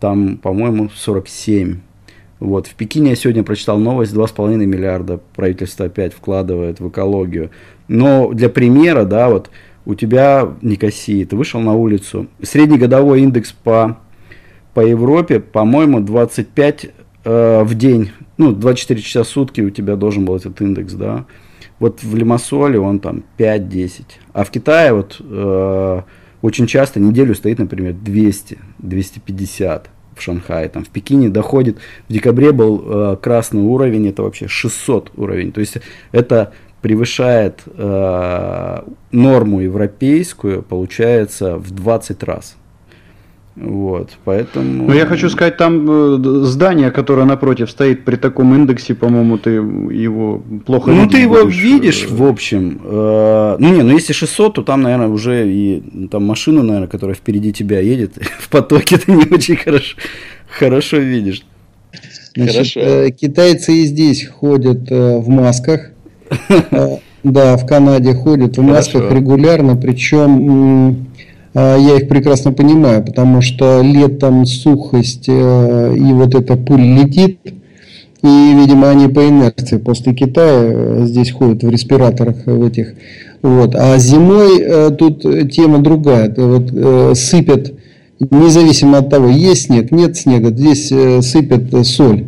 [0.00, 1.80] там, по-моему, 47.
[2.40, 2.66] Вот.
[2.66, 7.50] В Пекине я сегодня прочитал новость, 2,5 миллиарда правительство опять вкладывает в экологию.
[7.88, 9.50] Но для примера, да, вот
[9.84, 13.98] у тебя Никосии, ты вышел на улицу, среднегодовой индекс по,
[14.72, 16.86] по Европе, по-моему, 25
[17.24, 21.26] э, в день, ну, 24 часа в сутки у тебя должен был этот индекс, да.
[21.78, 24.04] Вот в Лимассоле он там 5-10.
[24.32, 26.02] А в Китае вот э,
[26.42, 32.52] очень часто неделю стоит, например, 200, 250 в Шанхае, там в Пекине доходит, в декабре
[32.52, 35.78] был э, красный уровень, это вообще 600 уровень, то есть
[36.12, 42.56] это превышает э, норму европейскую, получается, в 20 раз.
[43.56, 44.88] Вот, поэтому...
[44.88, 49.50] Ну, я хочу сказать, там э, здание, которое напротив стоит при таком индексе, по-моему, ты
[49.50, 51.62] его плохо Ну, ты его будешь.
[51.62, 52.80] видишь, в общем.
[52.84, 57.14] Э, ну, не, ну, если 600, то там, наверное, уже и там машина, наверное, которая
[57.14, 59.96] впереди тебя едет, в потоке ты не очень хорошо,
[60.48, 61.42] хорошо видишь.
[62.34, 62.80] Значит, Хорошо.
[62.80, 65.90] Э, китайцы и здесь ходят в масках.
[67.24, 71.06] Да, в Канаде ходят в масках регулярно, причем
[71.54, 77.38] я их прекрасно понимаю, потому что летом сухость э, и вот эта пыль летит,
[78.22, 82.94] и, видимо, они по инерции после Китая э, здесь ходят в респираторах в этих.
[83.42, 83.76] Вот.
[83.76, 86.34] А зимой э, тут тема другая.
[86.36, 87.74] Вот, сыпят,
[88.18, 92.26] независимо от того, есть снег, нет снега, здесь сыпят соль.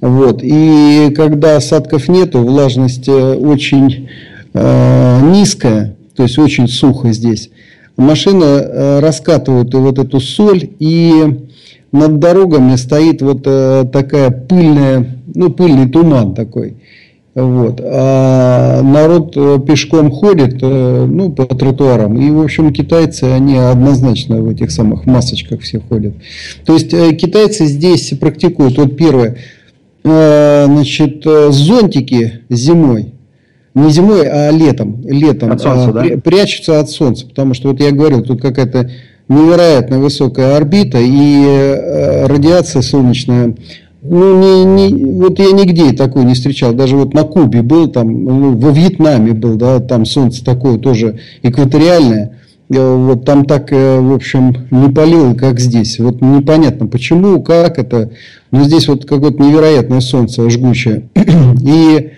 [0.00, 0.40] Вот.
[0.42, 4.08] И когда осадков нету, влажность очень
[4.54, 7.50] низкая, то есть очень сухо здесь
[7.96, 11.44] машина э, раскатывает вот эту соль, и
[11.90, 16.76] над дорогами стоит вот э, такая пыльная, ну, пыльный туман такой.
[17.34, 17.80] Вот.
[17.82, 22.20] А народ э, пешком ходит ну, по тротуарам.
[22.20, 26.14] И, в общем, китайцы, они однозначно в этих самых масочках все ходят.
[26.66, 29.38] То есть, китайцы здесь практикуют, вот первое,
[30.04, 33.11] значит, зонтики зимой
[33.74, 35.00] не зимой, а летом.
[35.04, 36.16] летом от солнца, а, да?
[36.18, 37.26] прячутся от солнца.
[37.26, 38.90] Потому что, вот я говорил, тут какая-то
[39.28, 43.54] невероятно высокая орбита и э, радиация солнечная.
[44.02, 46.74] Ну, не, не, вот я нигде такой не встречал.
[46.74, 51.20] Даже вот на Кубе был, там, ну, во Вьетнаме был, да, там солнце такое тоже
[51.42, 52.38] экваториальное.
[52.68, 55.98] Э, вот там так, э, в общем, не палило, как здесь.
[55.98, 58.10] Вот непонятно почему, как это.
[58.50, 61.04] Но здесь вот какое-то невероятное солнце жгучее.
[61.64, 62.10] И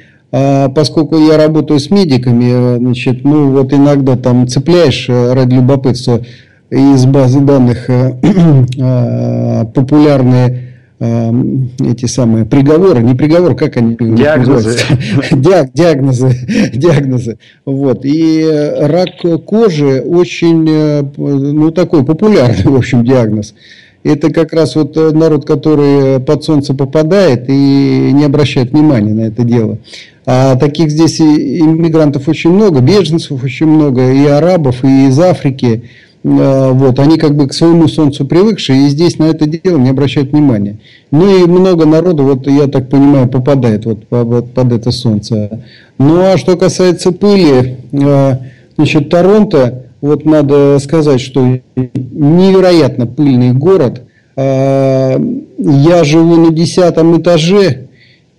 [0.75, 6.23] поскольку я работаю с медиками, значит, ну вот иногда там цепляешь э, ради любопытства
[6.71, 8.15] из базы данных э,
[8.81, 11.33] а, популярные а,
[11.81, 14.79] эти самые приговоры, не приговоры, как они диагнозы.
[15.33, 16.31] Диаг, диагнозы,
[16.73, 17.39] диагнозы.
[17.65, 18.01] Вот.
[18.05, 18.49] И
[18.81, 23.55] рак кожи очень, э, ну, такой популярный, в общем, диагноз.
[24.03, 29.45] Это как раз вот народ, который под солнце попадает и не обращает внимания на это
[29.45, 29.79] дело.
[30.27, 35.85] А таких здесь иммигрантов очень много, беженцев очень много, и арабов, и из Африки.
[36.25, 39.91] А, вот, они как бы к своему солнцу привыкшие, и здесь на это дело не
[39.91, 40.79] обращают внимания.
[41.11, 45.63] Ну и много народу, вот я так понимаю, попадает вот под, это солнце.
[45.99, 48.41] Ну а что касается пыли, а,
[48.77, 54.03] значит, Торонто, вот надо сказать, что невероятно пыльный город.
[54.37, 55.21] А,
[55.59, 57.89] я живу на десятом этаже,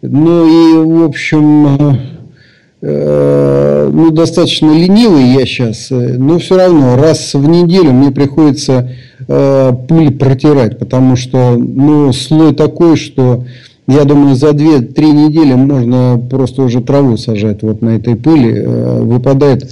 [0.10, 2.00] ну и, в общем,
[2.82, 8.92] э, ну, достаточно ленивый я сейчас, но все равно раз в неделю мне приходится
[9.28, 13.44] э, пыль протирать, потому что ну, слой такой, что
[13.88, 18.54] я думаю, за 2-3 недели можно просто уже траву сажать вот на этой пыли.
[18.58, 19.68] Э, выпадает, э,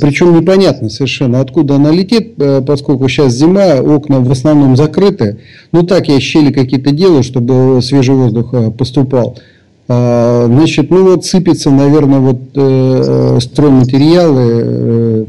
[0.00, 5.38] причем непонятно совершенно, откуда она летит, э, поскольку сейчас зима, окна в основном закрыты.
[5.72, 9.36] Ну так я щели какие-то делаю, чтобы свежий воздух поступал.
[9.88, 12.40] А, значит, ну вот сыпется, наверное, вот
[13.42, 15.26] стройматериалы,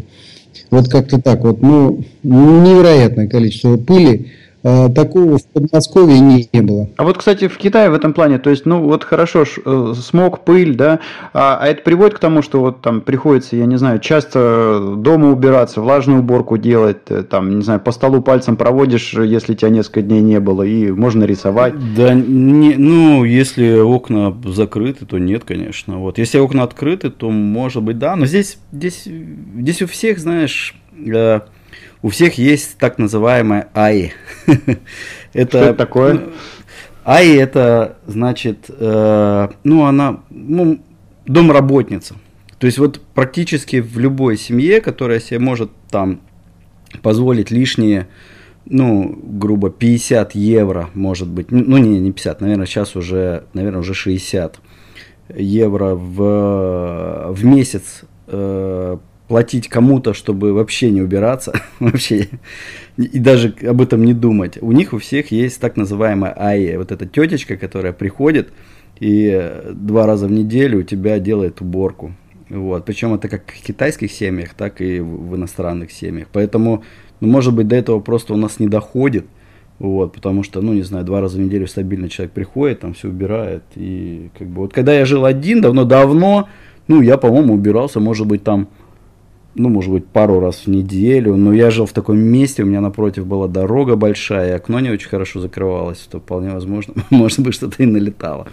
[0.69, 4.27] вот как-то так вот, ну, невероятное количество пыли.
[4.62, 6.89] Э, такого в Подмосковье не, не было.
[6.98, 10.43] А вот, кстати, в Китае в этом плане, то есть, ну вот хорошо, э, смог,
[10.43, 11.00] пыль, да,
[11.34, 15.32] а, а это приводит к тому, что вот там приходится, я не знаю, часто дома
[15.32, 20.02] убираться, влажную уборку делать, э, там, не знаю, по столу пальцем проводишь, если тебя несколько
[20.02, 21.76] дней не было, и можно рисовать.
[21.95, 26.00] Да, не, ну, если окна закрыты, то нет, конечно.
[26.00, 30.76] Вот, если окна открыты, то может быть, да, но здесь, здесь, здесь у всех, знаешь,
[32.01, 34.12] у всех есть так называемая АИ.
[35.33, 36.13] это, Что это такое?
[36.13, 36.31] Ну,
[37.03, 40.79] АИ это значит, э, ну она, ну,
[41.25, 42.15] домработница.
[42.57, 46.21] То есть вот практически в любой семье, которая себе может там
[47.01, 48.07] позволить лишние,
[48.65, 53.93] ну, грубо 50 евро, может быть, ну не, не 50, наверное, сейчас уже, наверное, уже
[53.93, 54.59] 60
[55.35, 58.97] евро в, в месяц э,
[59.29, 62.27] платить кому-то, чтобы вообще не убираться, вообще,
[62.97, 64.57] и даже об этом не думать.
[64.59, 68.49] У них у всех есть так называемая АИ, вот эта тетечка, которая приходит
[68.99, 72.13] и два раза в неделю у тебя делает уборку.
[72.49, 72.85] Вот.
[72.85, 76.27] Причем это как в китайских семьях, так и в иностранных семьях.
[76.33, 76.83] Поэтому,
[77.21, 79.25] ну, может быть, до этого просто у нас не доходит.
[79.77, 83.07] Вот, потому что, ну, не знаю, два раза в неделю стабильно человек приходит, там все
[83.07, 83.63] убирает.
[83.75, 86.49] И как бы вот когда я жил один, давно-давно,
[86.89, 88.67] ну, я, по-моему, убирался, может быть, там
[89.55, 91.35] ну, может быть, пару раз в неделю.
[91.35, 95.09] Но я жил в таком месте, у меня напротив была дорога большая, окно не очень
[95.09, 98.47] хорошо закрывалось, то вполне возможно, может быть, что-то и налетало.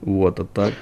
[0.00, 0.72] Вот, а так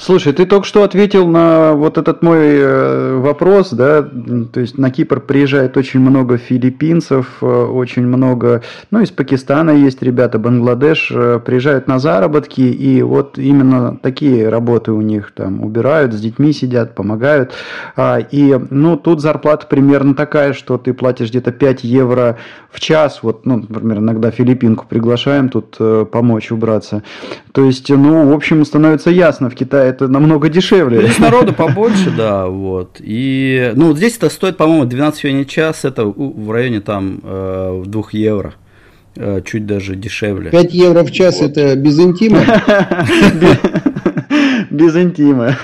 [0.00, 4.92] Слушай, ты только что ответил на вот этот мой э, вопрос, да, то есть на
[4.92, 11.40] Кипр приезжает очень много филиппинцев, э, очень много, ну, из Пакистана есть ребята, Бангладеш, э,
[11.44, 16.94] приезжают на заработки, и вот именно такие работы у них там убирают, с детьми сидят,
[16.94, 17.54] помогают,
[17.96, 22.36] а, и, ну, тут зарплата примерно такая, что ты платишь где-то 5 евро
[22.70, 25.76] в час, вот, ну, например, иногда филиппинку приглашаем тут
[26.12, 27.02] помочь убраться,
[27.50, 31.02] то есть, ну, в общем, становится ясно, в Китае это намного дешевле.
[31.02, 32.96] Здесь народу побольше, да, вот.
[33.00, 38.02] И, ну, здесь это стоит, по-моему, 12 юаней час, это в районе там э, 2
[38.12, 38.54] евро
[39.16, 40.50] э, чуть даже дешевле.
[40.50, 41.50] 5 евро в час вот.
[41.50, 42.40] это без интима?
[44.70, 45.56] Без интима.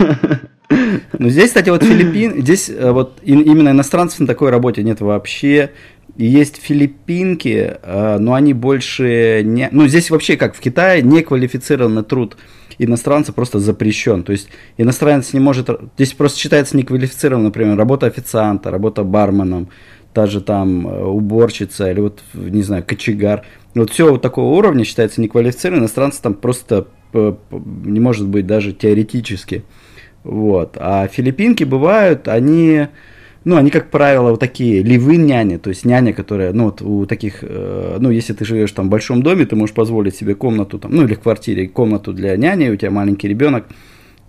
[1.19, 5.71] Ну, здесь, кстати, вот Филиппин, здесь э, вот именно иностранцев на такой работе нет вообще.
[6.17, 9.69] Есть филиппинки, э, но они больше не...
[9.73, 12.37] Ну, здесь вообще, как в Китае, неквалифицированный труд
[12.79, 14.23] иностранца просто запрещен.
[14.23, 15.69] То есть иностранец не может...
[15.97, 19.71] Здесь просто считается неквалифицированным, например, работа официанта, работа барменом,
[20.13, 23.45] та же там э, уборщица или вот, не знаю, кочегар.
[23.75, 28.73] Вот все вот такого уровня считается неквалифицированным, иностранец там просто э, не может быть даже
[28.73, 29.65] теоретически.
[30.23, 30.77] Вот.
[30.79, 32.87] А филиппинки бывают, они
[33.45, 37.05] ну, они, как правило, вот такие ливы няни, то есть няня, которая, ну, вот у
[37.07, 40.79] таких, э, ну, если ты живешь там в большом доме, ты можешь позволить себе комнату
[40.79, 43.67] там, ну, или в квартире комнату для няни, у тебя маленький ребенок,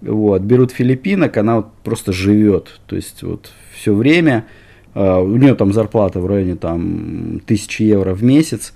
[0.01, 4.45] вот, берут филиппинок, она вот просто живет, то есть вот все время,
[4.93, 8.73] э, у нее там зарплата в районе там тысячи евро в месяц,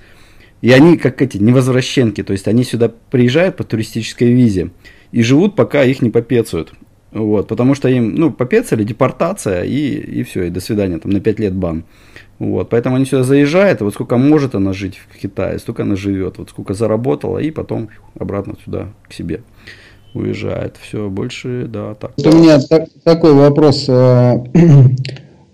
[0.62, 4.72] и они как эти невозвращенки, то есть они сюда приезжают по туристической визе
[5.12, 6.74] и живут, пока их не попецают.
[7.12, 11.20] Вот, потому что им, ну, попецали, депортация, и, и все, и до свидания, там, на
[11.20, 11.84] 5 лет бан.
[12.38, 15.96] Вот, поэтому они сюда заезжают, и вот сколько может она жить в Китае, столько она
[15.96, 19.42] живет, вот сколько заработала, и потом обратно сюда, к себе
[20.14, 20.78] уезжает.
[20.82, 22.12] Все, больше, да, так.
[22.18, 23.86] Вот у меня так, такой вопрос.
[23.90, 24.90] Э, э,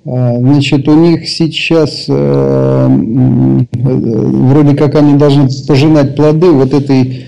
[0.04, 2.88] значит, у них сейчас э,
[3.72, 7.26] вроде как они должны пожинать плоды вот этой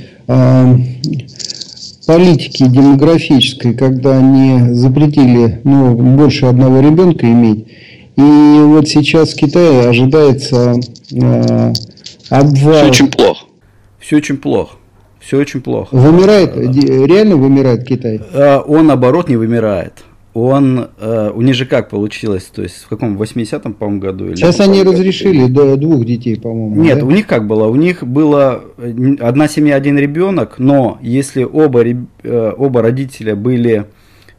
[2.07, 7.67] политики демографической, когда они запретили ну, больше одного ребенка иметь.
[8.15, 10.73] И вот сейчас в Китае ожидается
[11.11, 11.73] э,
[12.29, 12.73] обвал.
[12.73, 13.45] Все очень плохо.
[13.99, 14.75] Все очень плохо.
[15.19, 15.93] Все очень плохо.
[15.95, 18.21] Вымирает, реально вымирает Китай?
[18.33, 20.03] Э, он, наоборот, не вымирает.
[20.37, 24.25] Он, э, у них же как получилось, то есть в каком, 80-м, по-моему, году?
[24.27, 26.75] Или Сейчас они разрешили до двух детей, по-моему.
[26.75, 27.05] Нет, да?
[27.05, 27.67] у них как было?
[27.67, 33.85] У них было э, одна семья, один ребенок, но если оба, э, оба родителя были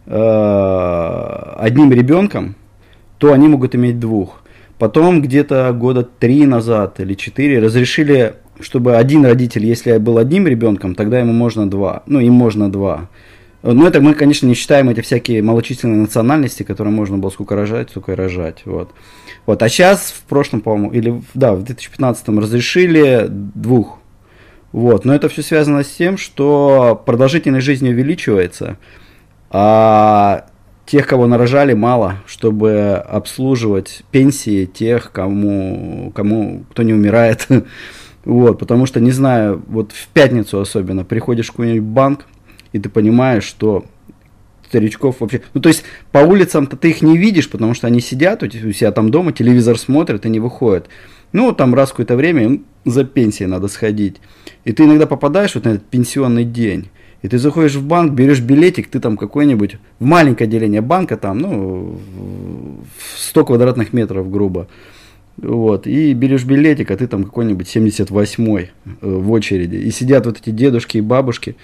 [0.06, 2.54] э, одним ребенком,
[3.18, 4.42] то они могут иметь двух.
[4.78, 10.94] Потом где-то года три назад или четыре разрешили, чтобы один родитель, если был одним ребенком,
[10.94, 12.04] тогда ему можно два.
[12.06, 13.08] Ну, им можно два.
[13.62, 17.90] Ну, это мы, конечно, не считаем эти всякие малочисленные национальности, которые можно было сколько рожать,
[17.90, 18.62] сколько и рожать.
[18.64, 18.90] Вот.
[19.46, 19.62] Вот.
[19.62, 23.98] А сейчас, в прошлом, по-моему, или да, в 2015 разрешили двух.
[24.70, 25.04] Вот.
[25.04, 28.76] Но это все связано с тем, что продолжительность жизни увеличивается,
[29.50, 30.46] а
[30.86, 37.46] тех, кого нарожали, мало, чтобы обслуживать пенсии тех, кому, кому кто не умирает.
[38.24, 42.26] Вот, потому что, не знаю, вот в пятницу особенно приходишь в какой-нибудь банк,
[42.72, 43.84] и ты понимаешь, что
[44.68, 45.40] старичков вообще...
[45.54, 48.92] Ну, то есть, по улицам-то ты их не видишь, потому что они сидят у себя
[48.92, 50.88] там дома, телевизор смотрят и не выходят.
[51.32, 54.16] Ну, там раз какое-то время за пенсией надо сходить.
[54.64, 56.88] И ты иногда попадаешь вот на этот пенсионный день.
[57.22, 61.38] И ты заходишь в банк, берешь билетик, ты там какой-нибудь, в маленькое отделение банка, там,
[61.38, 61.98] ну,
[63.16, 64.68] 100 квадратных метров, грубо.
[65.36, 69.76] Вот, и берешь билетик, а ты там какой-нибудь 78-й э, в очереди.
[69.76, 71.56] И сидят вот эти дедушки и бабушки,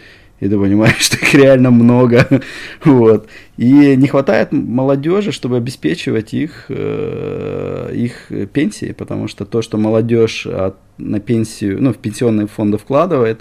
[0.45, 2.43] и ты понимаешь, что их реально много.
[2.85, 3.29] вот.
[3.57, 10.47] И не хватает молодежи, чтобы обеспечивать их, э, их пенсии, потому что то, что молодежь
[10.47, 13.41] от, на пенсию, ну, в пенсионные фонды вкладывает,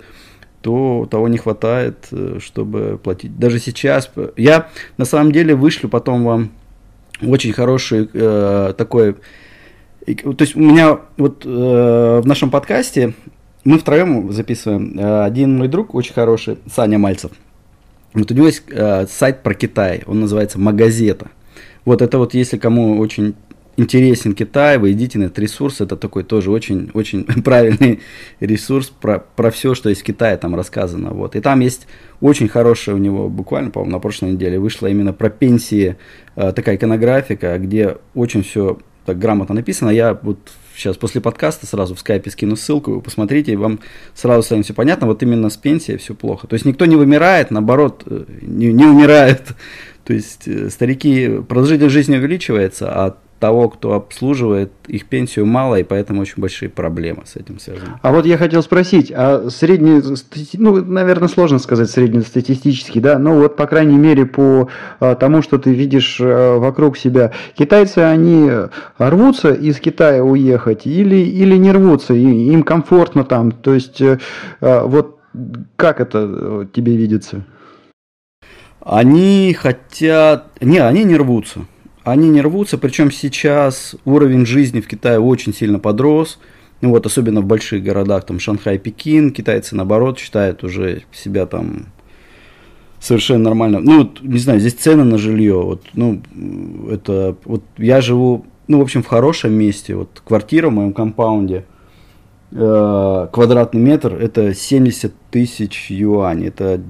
[0.62, 3.38] то того не хватает, э, чтобы платить.
[3.38, 6.52] Даже сейчас, я на самом деле вышлю потом вам
[7.22, 9.16] очень хороший э, такой,
[10.06, 13.14] то есть у меня вот э, в нашем подкасте
[13.64, 14.98] мы втроем записываем.
[15.00, 17.32] Э, один мой друг, очень хороший, Саня Мальцев.
[18.14, 21.30] Вот у него есть э, сайт про Китай, он называется Магазета.
[21.86, 23.36] Вот это вот, если кому очень
[23.76, 28.02] интересен Китай, вы идите на этот ресурс, это такой тоже очень, очень правильный
[28.40, 31.12] ресурс про, про все, что в Китае там рассказано.
[31.12, 31.36] Вот.
[31.36, 31.88] И там есть
[32.22, 35.96] очень хорошая у него, буквально, по-моему, на прошлой неделе вышла именно про пенсии
[36.36, 39.90] э, такая иконографика, где очень все так грамотно написано.
[39.90, 40.38] Я вот
[40.76, 43.80] сейчас после подкаста сразу в скайпе скину ссылку, вы посмотрите, и вам
[44.14, 45.08] сразу станет все понятно.
[45.08, 46.48] Вот именно с пенсией все плохо.
[46.48, 49.42] То есть никто не вымирает, наоборот, э, не, не умирает.
[50.04, 55.84] То есть э, старики, продолжительность жизни увеличивается, а того, кто обслуживает, их пенсию мало, и
[55.84, 58.00] поэтому очень большие проблемы с этим связаны.
[58.02, 60.02] А вот я хотел спросить, а средний,
[60.54, 64.70] ну, наверное, сложно сказать среднестатистический, да, но вот, по крайней мере, по
[65.02, 68.50] а, тому, что ты видишь а, вокруг себя, китайцы, они
[68.98, 74.86] рвутся из Китая уехать или, или не рвутся, и, им комфортно там, то есть, а,
[74.88, 75.20] вот
[75.76, 77.44] как это э, тебе видится?
[78.80, 80.48] Они хотят...
[80.62, 81.66] Не, они не рвутся
[82.04, 86.40] они не рвутся, причем сейчас уровень жизни в Китае очень сильно подрос,
[86.82, 91.86] ну вот, особенно в больших городах, там Шанхай, Пекин, китайцы, наоборот, считают уже себя там
[93.00, 93.80] совершенно нормально.
[93.80, 96.22] Ну, вот, не знаю, здесь цены на жилье, вот, ну,
[96.90, 101.66] это, вот я живу, ну, в общем, в хорошем месте, вот, квартира в моем компаунде,
[102.52, 106.82] э, квадратный метр, это 70 тысяч юаней, это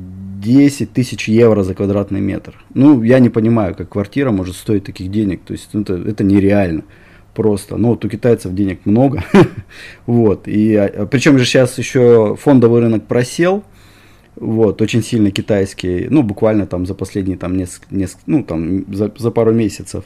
[0.44, 2.54] 10 тысяч евро за квадратный метр.
[2.74, 5.41] Ну, я не понимаю, как квартира может стоить таких денег.
[5.44, 6.84] То есть, ну, это, это нереально
[7.34, 7.78] просто.
[7.78, 9.24] Ну, вот у китайцев денег много.
[10.06, 10.48] вот.
[10.48, 13.64] И, а, причем же сейчас еще фондовый рынок просел.
[14.36, 19.12] Вот, очень сильно китайский, ну, буквально там за последние там несколько, несколько ну, там за,
[19.16, 20.06] за пару месяцев.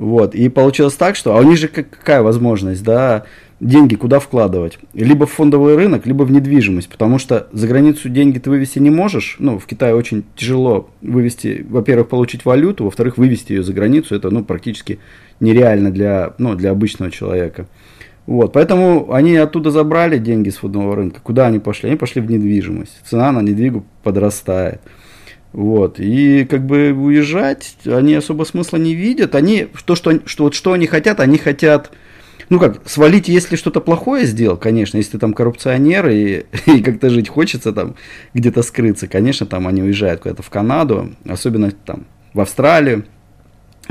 [0.00, 3.24] Вот, и получилось так, что, а у них же какая возможность, да,
[3.60, 4.78] деньги куда вкладывать?
[4.94, 8.88] Либо в фондовый рынок, либо в недвижимость, потому что за границу деньги ты вывести не
[8.88, 9.36] можешь.
[9.38, 14.30] Ну, в Китае очень тяжело вывести, во-первых, получить валюту, во-вторых, вывести ее за границу, это,
[14.30, 15.00] ну, практически
[15.38, 17.66] нереально для, ну, для обычного человека.
[18.24, 21.20] Вот, поэтому они оттуда забрали деньги с фондового рынка.
[21.22, 21.90] Куда они пошли?
[21.90, 23.02] Они пошли в недвижимость.
[23.04, 24.80] Цена на недвигу подрастает.
[25.52, 29.34] Вот, и как бы уезжать они особо смысла не видят.
[29.34, 31.90] Они, то, что, что, вот, что они хотят, они хотят
[32.50, 37.08] ну как, свалить, если что-то плохое сделал, конечно, если ты там коррупционер и, и как-то
[37.08, 37.94] жить хочется там,
[38.34, 43.06] где-то скрыться, конечно, там они уезжают куда-то в Канаду, особенно там в Австралию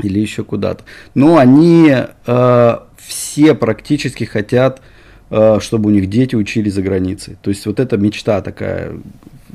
[0.02, 0.84] или еще куда-то.
[1.14, 1.94] Но они
[2.26, 4.80] э, все практически хотят,
[5.30, 7.38] э, чтобы у них дети учились за границей.
[7.42, 8.92] То есть вот эта мечта такая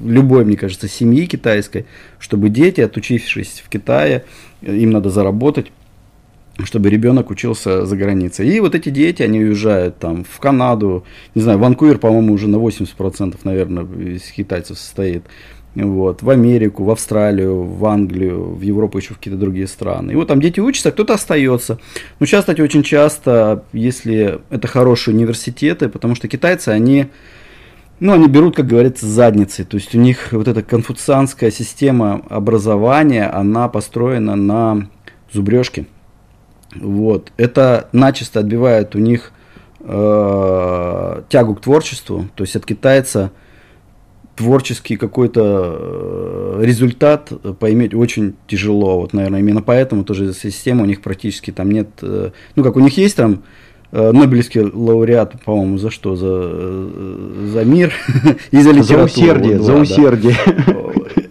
[0.03, 1.85] любой, мне кажется, семьи китайской,
[2.19, 4.23] чтобы дети, отучившись в Китае,
[4.61, 5.71] им надо заработать,
[6.63, 8.47] чтобы ребенок учился за границей.
[8.47, 12.57] И вот эти дети, они уезжают там в Канаду, не знаю, Ванкувер, по-моему, уже на
[12.57, 15.23] 80%, наверное, из китайцев состоит.
[15.75, 20.11] вот, в Америку, в Австралию, в Англию, в Европу, еще в какие-то другие страны.
[20.11, 21.79] И вот там дети учатся, кто-то остается.
[22.19, 27.07] Но сейчас, кстати, очень часто, если это хорошие университеты, потому что китайцы, они,
[27.99, 29.65] ну, они берут, как говорится, задницей.
[29.65, 34.87] То есть у них вот эта конфуцианская система образования, она построена на
[35.31, 35.85] зубрежке.
[36.75, 37.31] Вот.
[37.37, 39.31] Это начисто отбивает у них
[39.79, 42.27] э, тягу к творчеству.
[42.35, 43.31] То есть от китайца–
[44.35, 48.99] творческий какой-то э, результат поиметь очень тяжело.
[48.99, 51.87] Вот, наверное, именно поэтому тоже система у них практически там нет.
[52.01, 53.43] Э, ну, как у них есть там
[53.95, 56.15] Нобелевский лауреат, по-моему, за что?
[56.15, 57.93] За, за мир
[58.51, 59.07] и за литературу.
[59.07, 60.35] За усердие, вот, за усердие.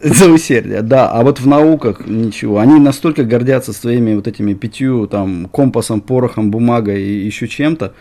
[0.02, 1.10] За усердие, да.
[1.10, 2.58] А вот в науках ничего.
[2.58, 7.94] Они настолько гордятся своими вот этими пятью, там, компасом, порохом, бумагой и еще чем-то.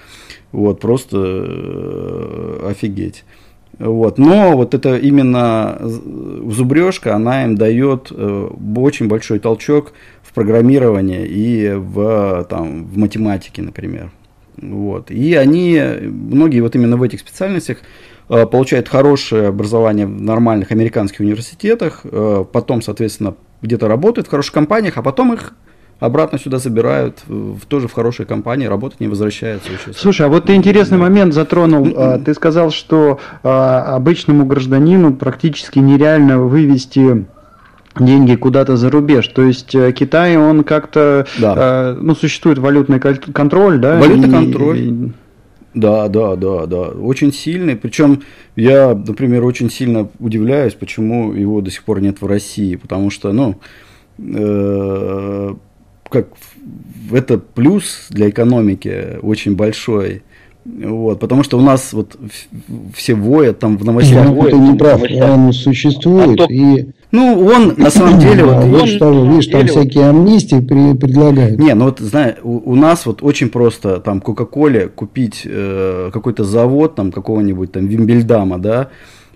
[0.52, 1.18] Вот, просто
[2.70, 3.24] офигеть.
[3.80, 4.18] Вот.
[4.18, 11.74] Но вот это именно зубрежка, она им дает э, очень большой толчок в программировании и
[11.74, 14.12] в, там, в математике, например.
[14.58, 15.12] Вот.
[15.12, 17.80] И они, многие вот именно в этих специальностях
[18.30, 24.54] э, получают хорошее образование в нормальных американских университетах, э, потом, соответственно, где-то работают в хороших
[24.54, 25.54] компаниях, а потом их
[26.00, 29.70] обратно сюда забирают, в, тоже в хорошей компании, работать не возвращаются.
[29.96, 31.94] Слушай, а вот ты интересный момент затронул.
[31.96, 37.26] А, ты сказал, что а, обычному гражданину практически нереально вывести
[38.00, 39.28] деньги куда-то за рубеж.
[39.28, 41.56] То есть э, Китай, он как-то, да.
[41.58, 44.00] э, ну, существует валютный контроль, да?
[44.00, 44.80] Валютный и, контроль.
[44.80, 45.12] И...
[45.74, 47.76] Да, да, да, да, очень сильный.
[47.76, 48.22] Причем
[48.56, 53.32] я, например, очень сильно удивляюсь, почему его до сих пор нет в России, потому что,
[53.34, 53.56] ну,
[54.20, 55.54] э,
[56.10, 56.28] как
[57.12, 60.22] это плюс для экономики очень большой.
[60.66, 62.18] Вот, потому что у нас вот
[62.96, 64.26] все воят там в новостях.
[64.26, 66.40] Ну, ты не прав, он существует.
[66.40, 66.54] А то...
[66.54, 66.88] и...
[67.14, 68.44] Ну, он на самом деле...
[68.44, 71.60] вот, вот что, видишь, там всякие амнистии при, предлагают.
[71.60, 76.44] Не, ну вот, знаешь, у, у нас вот очень просто там Кока-Коле купить э, какой-то
[76.44, 78.90] завод там какого-нибудь там Вимбельдама, да,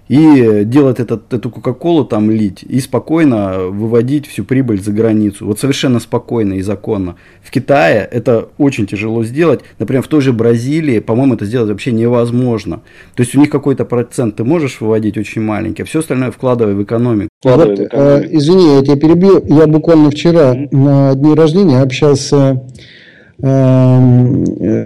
[0.08, 5.46] и делать этот, эту Кока-Колу там лить и спокойно выводить всю прибыль за границу.
[5.46, 7.16] Вот совершенно спокойно и законно.
[7.42, 9.62] В Китае это очень тяжело сделать.
[9.80, 12.82] Например, в той же Бразилии, по-моему, это сделать вообще невозможно.
[13.16, 16.74] То есть у них какой-то процент ты можешь выводить очень маленький, а все остальное вкладывай
[16.74, 17.30] в экономику.
[17.44, 19.44] Вот, э, извини, я тебя перебью.
[19.46, 22.97] Я буквально вчера на дне рождения общался э,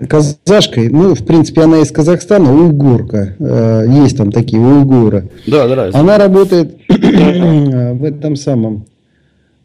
[0.08, 5.30] казашкой, ну, в принципе, она из Казахстана, уйгурка, э, есть там такие уйгуры.
[5.48, 8.88] Да, да, Она работает в этом самом,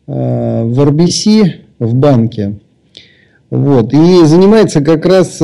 [0.07, 2.61] э, в RBC, в банке,
[3.51, 5.39] вот, и занимается как раз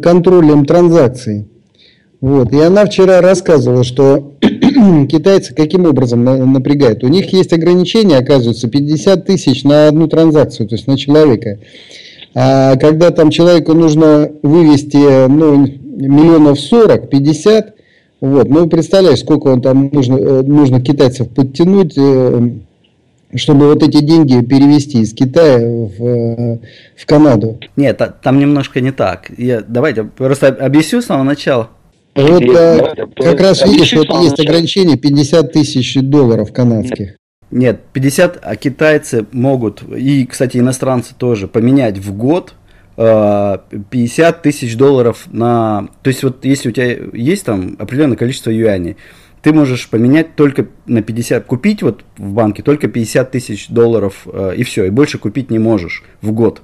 [0.00, 1.46] контролем транзакций.
[2.20, 7.04] Вот, и она вчера рассказывала, что китайцы каким образом напрягают.
[7.04, 11.58] У них есть ограничения, оказывается, 50 тысяч на одну транзакцию, то есть на человека.
[12.34, 17.74] А когда там человеку нужно вывести ну, миллионов 40, 50,
[18.20, 22.50] вот, ну представляешь, сколько он там нужно, э, нужно китайцев подтянуть, э,
[23.34, 26.58] чтобы вот эти деньги перевести из Китая в,
[26.96, 27.60] в Канаду.
[27.76, 29.30] Нет, там немножко не так.
[29.36, 31.70] Я, давайте просто объясню с самого начала.
[32.16, 37.16] Вот а, как раз видишь, вот есть ограничение 50 тысяч долларов канадских.
[37.50, 42.54] Нет, 50, а китайцы могут, и, кстати, иностранцы тоже, поменять в год
[42.96, 45.88] 50 э, тысяч долларов на...
[46.02, 48.96] То есть, вот если у тебя есть там определенное количество юаней,
[49.40, 54.54] ты можешь поменять только на 50, купить вот в банке только 50 тысяч долларов э,
[54.56, 56.60] и все, и больше купить не можешь в год.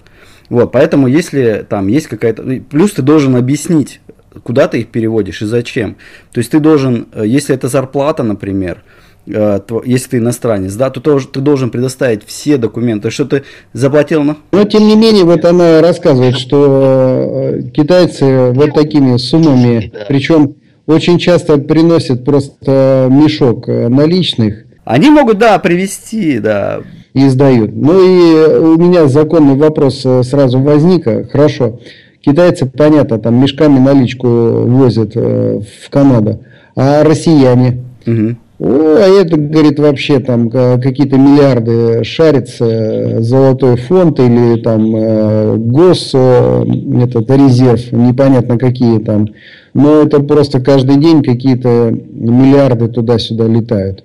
[0.51, 2.43] Вот, поэтому если там есть какая-то...
[2.69, 4.01] Плюс ты должен объяснить,
[4.43, 5.97] куда ты их переводишь и зачем.
[6.33, 8.83] То есть ты должен, э, если это зарплата, например,
[9.27, 14.37] если ты иностранец, да, то тоже, ты должен предоставить все документы, что ты заплатил на...
[14.53, 20.57] Но тем не менее, вот она рассказывает, что э, китайцы вот такими суммами, причем
[20.87, 24.65] очень часто приносят просто мешок э, наличных.
[24.85, 26.81] Они могут, да, привезти, да.
[27.15, 27.71] И сдают.
[27.75, 31.05] Ну и у меня законный вопрос сразу возник.
[31.31, 31.81] Хорошо,
[32.21, 36.45] китайцы, понятно, там мешками наличку возят в Канаду,
[36.75, 37.85] а россияне?
[38.05, 38.37] Угу.
[38.65, 46.15] О, а это, говорит, вообще там какие-то миллиарды шарится, золотой фонд или там э, гос,
[46.15, 49.29] этот резерв, непонятно какие там.
[49.75, 54.05] Но это просто каждый день какие-то миллиарды туда-сюда летают.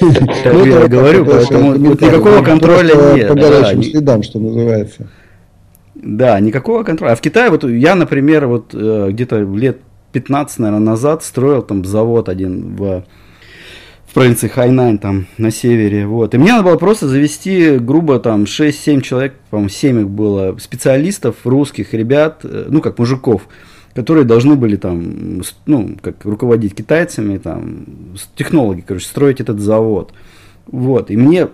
[0.00, 3.28] Ну, я говорю, поэтому никакого контроля нет.
[3.28, 5.08] По горячим следам, что называется.
[5.94, 7.12] Да, никакого контроля.
[7.12, 9.80] А в Китае, вот я, например, вот э, где-то лет
[10.12, 13.04] 15, наверное, назад строил там завод один в
[14.18, 16.34] провинции Хайнань, там, на севере, вот.
[16.34, 21.36] И мне надо было просто завести, грубо, там, 6-7 человек, по-моему, 7 их было, специалистов,
[21.44, 23.48] русских ребят, э, ну, как мужиков,
[23.94, 27.86] которые должны были там, ну, как руководить китайцами, там,
[28.34, 30.12] технологи, короче, строить этот завод.
[30.66, 31.46] Вот, и мне, э,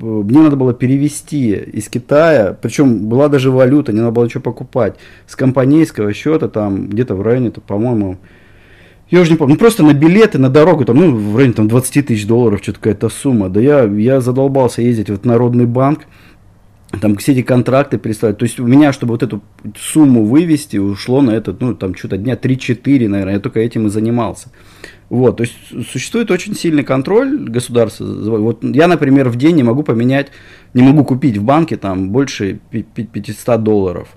[0.00, 4.94] мне надо было перевести из Китая, причем была даже валюта, не надо было ничего покупать,
[5.26, 8.18] с компанейского счета, там, где-то в районе, по-моему,
[9.12, 11.68] я уже не помню, ну просто на билеты, на дорогу, там, ну, в районе там,
[11.68, 13.50] 20 тысяч долларов, что-то какая-то сумма.
[13.50, 16.06] Да я, я задолбался ездить в Народный банк,
[16.98, 18.38] там все эти контракты переставлять.
[18.38, 19.42] То есть у меня, чтобы вот эту
[19.78, 23.90] сумму вывести, ушло на это, ну, там, что-то дня 3-4, наверное, я только этим и
[23.90, 24.48] занимался.
[25.10, 25.56] Вот, то есть
[25.90, 28.06] существует очень сильный контроль государства.
[28.06, 30.28] Вот я, например, в день не могу поменять,
[30.72, 34.08] не могу купить в банке там больше 500 долларов.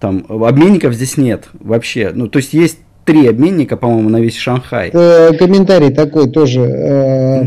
[0.00, 2.10] Там обменников здесь нет вообще.
[2.12, 2.80] Ну, то есть есть
[3.10, 4.90] три обменника, по-моему, на весь Шанхай.
[4.92, 6.60] Э, комментарий такой тоже.
[6.60, 7.44] Э,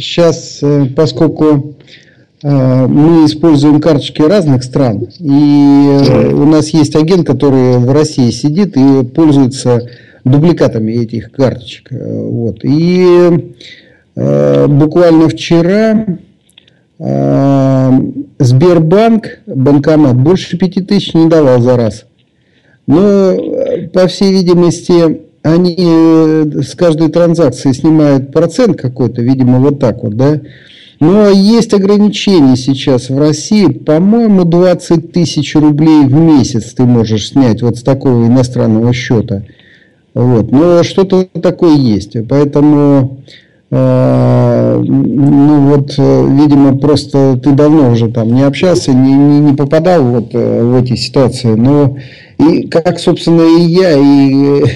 [0.00, 1.74] сейчас, э, поскольку
[2.42, 9.02] мы используем карточки разных стран, и у нас есть агент, который в России сидит и
[9.02, 9.88] пользуется
[10.24, 11.88] дубликатами этих карточек.
[11.90, 12.58] Вот.
[12.62, 13.54] И
[14.14, 16.04] буквально вчера
[18.38, 22.04] Сбербанк, банкомат, больше пяти тысяч не давал за раз.
[22.86, 23.32] Но,
[23.92, 30.16] по всей видимости, они э, с каждой транзакции снимают процент какой-то, видимо, вот так вот,
[30.16, 30.40] да.
[31.00, 33.66] Но есть ограничения сейчас в России.
[33.66, 39.44] По-моему, 20 тысяч рублей в месяц ты можешь снять вот с такого иностранного счета.
[40.14, 40.50] Вот.
[40.52, 42.16] Но что-то такое есть.
[42.28, 43.18] Поэтому,
[43.76, 50.04] ну вот, э, видимо, просто ты давно уже там не общался, не, не, не попадал
[50.04, 51.54] вот э, в эти ситуации.
[51.54, 51.96] Но
[52.38, 54.66] и как, собственно, и я, и э,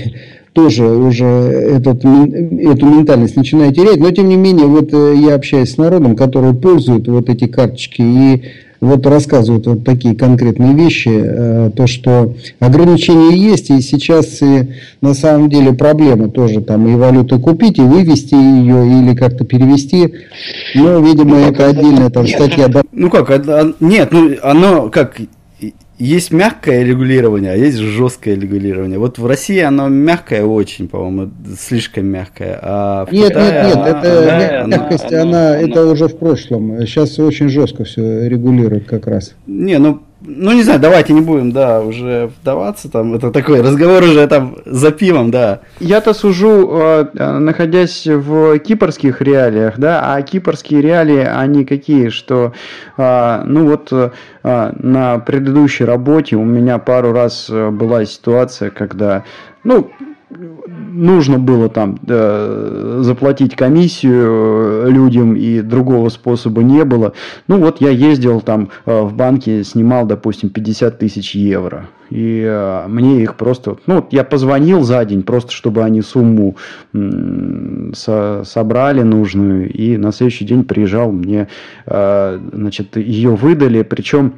[0.53, 3.99] тоже уже этот, эту ментальность начинаю терять.
[3.99, 8.03] Но, тем не менее, вот э, я общаюсь с народом, который пользует вот эти карточки
[8.03, 8.43] и
[8.81, 14.69] вот рассказывают вот такие конкретные вещи, э, то, что ограничения есть, и сейчас и
[15.01, 20.15] на самом деле проблема тоже там и валюту купить, и вывести ее, или как-то перевести.
[20.75, 22.69] Но, видимо, ну, это отдельная там статья.
[22.93, 23.29] Ну как,
[23.81, 25.17] нет, ну оно как
[25.99, 28.99] есть мягкое регулирование, а есть жесткое регулирование.
[28.99, 32.59] Вот в России оно мягкое очень, по-моему, слишком мягкое.
[32.63, 36.09] А в нет, Китае нет, нет, она, это она, мягкость, она, она, она, это уже
[36.09, 36.87] в прошлом.
[36.87, 39.35] Сейчас очень жестко все регулирует как раз.
[39.47, 43.15] Не, ну ну, не знаю, давайте не будем, да, уже вдаваться там.
[43.15, 45.61] Это такой разговор уже там за пивом, да.
[45.79, 52.53] Я-то сужу, э, находясь в кипрских реалиях, да, а кипрские реалии, они какие, что,
[52.97, 54.11] э, ну вот, э,
[54.43, 59.25] на предыдущей работе у меня пару раз была ситуация, когда,
[59.63, 59.91] ну,
[60.31, 67.13] нужно было там э, заплатить комиссию э, людям, и другого способа не было.
[67.47, 71.89] Ну вот я ездил там э, в банке, снимал, допустим, 50 тысяч евро.
[72.11, 73.77] И э, мне их просто...
[73.87, 76.57] Ну, я позвонил за день, просто чтобы они сумму
[76.93, 81.49] со, собрали нужную, и на следующий день приезжал, мне,
[81.87, 84.35] э, значит, ее выдали, причем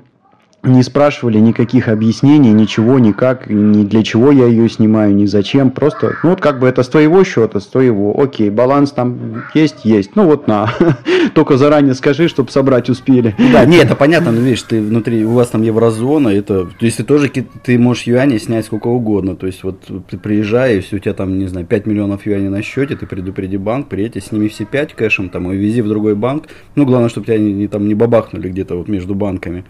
[0.63, 5.71] не спрашивали никаких объяснений, ничего, никак, ни для чего я ее снимаю, ни зачем.
[5.71, 8.19] Просто, ну вот как бы это с твоего счета, с твоего.
[8.21, 10.17] Окей, баланс там есть, есть.
[10.17, 10.73] Ну вот на.
[11.35, 13.35] Только заранее скажи, чтобы собрать успели.
[13.53, 16.99] Да, нет, это понятно, но видишь, ты внутри, у вас там еврозона, это, то есть
[16.99, 19.37] ты тоже, ты можешь юани снять сколько угодно.
[19.37, 22.97] То есть вот ты приезжаешь, у тебя там, не знаю, 5 миллионов юаней на счете,
[22.97, 26.49] ты предупреди банк, приедь, сними все 5 кэшем там и вези в другой банк.
[26.75, 29.65] Ну, главное, чтобы тебя не, не, там не бабахнули где-то вот между банками.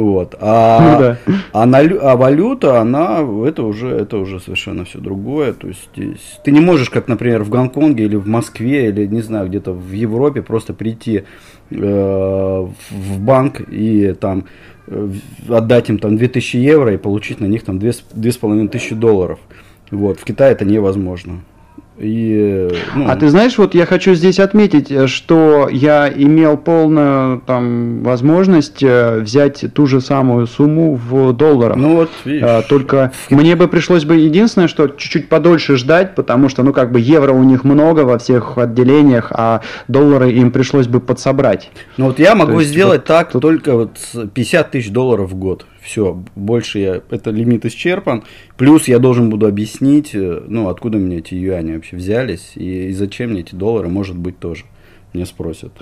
[0.00, 0.34] Вот.
[0.40, 0.80] А,
[1.26, 1.40] ну, да.
[1.52, 5.52] а, на, а валюта, она, это уже, это уже совершенно все другое.
[5.52, 5.90] То есть
[6.42, 9.92] ты не можешь, как, например, в Гонконге или в Москве, или, не знаю, где-то в
[9.92, 11.24] Европе просто прийти
[11.70, 14.46] э, в банк и там
[14.86, 15.10] э,
[15.50, 19.38] отдать им там 2000 евро и получить на них там 2500 долларов.
[19.90, 20.18] Вот.
[20.18, 21.40] В Китае это невозможно.
[22.00, 23.08] И, ну...
[23.08, 28.82] А ты знаешь, вот я хочу здесь отметить, э, что я имел полную там возможность
[28.82, 31.76] э, взять ту же самую сумму в долларах.
[31.76, 32.42] Ну вот, видишь.
[32.42, 36.90] А, только мне бы пришлось бы единственное, что чуть-чуть подольше ждать, потому что, ну как
[36.90, 41.70] бы евро у них много во всех отделениях, а доллары им пришлось бы подсобрать.
[41.98, 43.42] Ну вот я могу есть, сделать вот, так тут...
[43.42, 43.98] только вот
[44.32, 48.24] 50 тысяч долларов в год все, больше я, это лимит исчерпан.
[48.56, 52.92] Плюс я должен буду объяснить, э, ну, откуда мне эти юани вообще взялись и, и
[52.92, 54.64] зачем мне эти доллары, может быть, тоже,
[55.12, 55.72] мне спросят.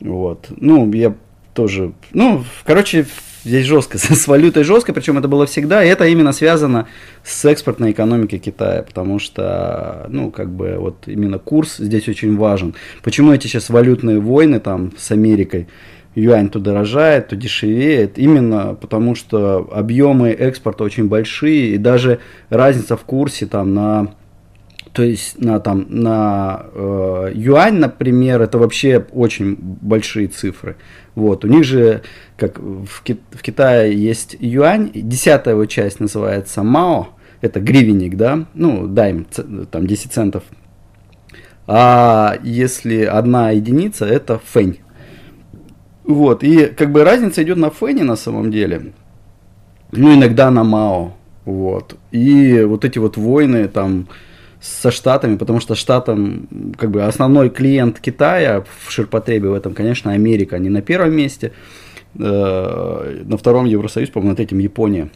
[0.00, 0.46] Вот.
[0.56, 1.14] Ну, я
[1.54, 3.06] тоже, ну, короче,
[3.46, 6.88] здесь жестко, с валютой жестко, причем это было всегда, и это именно связано
[7.24, 12.74] с экспортной экономикой Китая, потому что, ну, как бы, вот именно курс здесь очень важен.
[13.02, 15.68] Почему эти сейчас валютные войны там с Америкой,
[16.16, 22.96] юань то дорожает, то дешевеет, именно потому что объемы экспорта очень большие, и даже разница
[22.96, 24.14] в курсе там на
[24.92, 30.76] то есть на, там, на э, юань, например, это вообще очень большие цифры.
[31.14, 32.00] Вот, у них же,
[32.38, 37.08] как в, Ки- в Китае есть юань, десятая его часть называется мао,
[37.42, 39.26] это гривенник, да, ну, дайм,
[39.70, 40.44] там 10 центов.
[41.66, 44.78] А если одна единица, это фэнь.
[46.06, 48.92] Вот, и как бы разница идет на фэне на самом деле,
[49.90, 51.96] ну, иногда на мао, вот.
[52.12, 54.06] И вот эти вот войны там,
[54.60, 56.48] со Штатами, потому что Штатам,
[56.78, 61.52] как бы, основной клиент Китая в ширпотребе в этом, конечно, Америка, они на первом месте,
[62.18, 65.10] э, на втором Евросоюз, по-моему, на третьем Япония.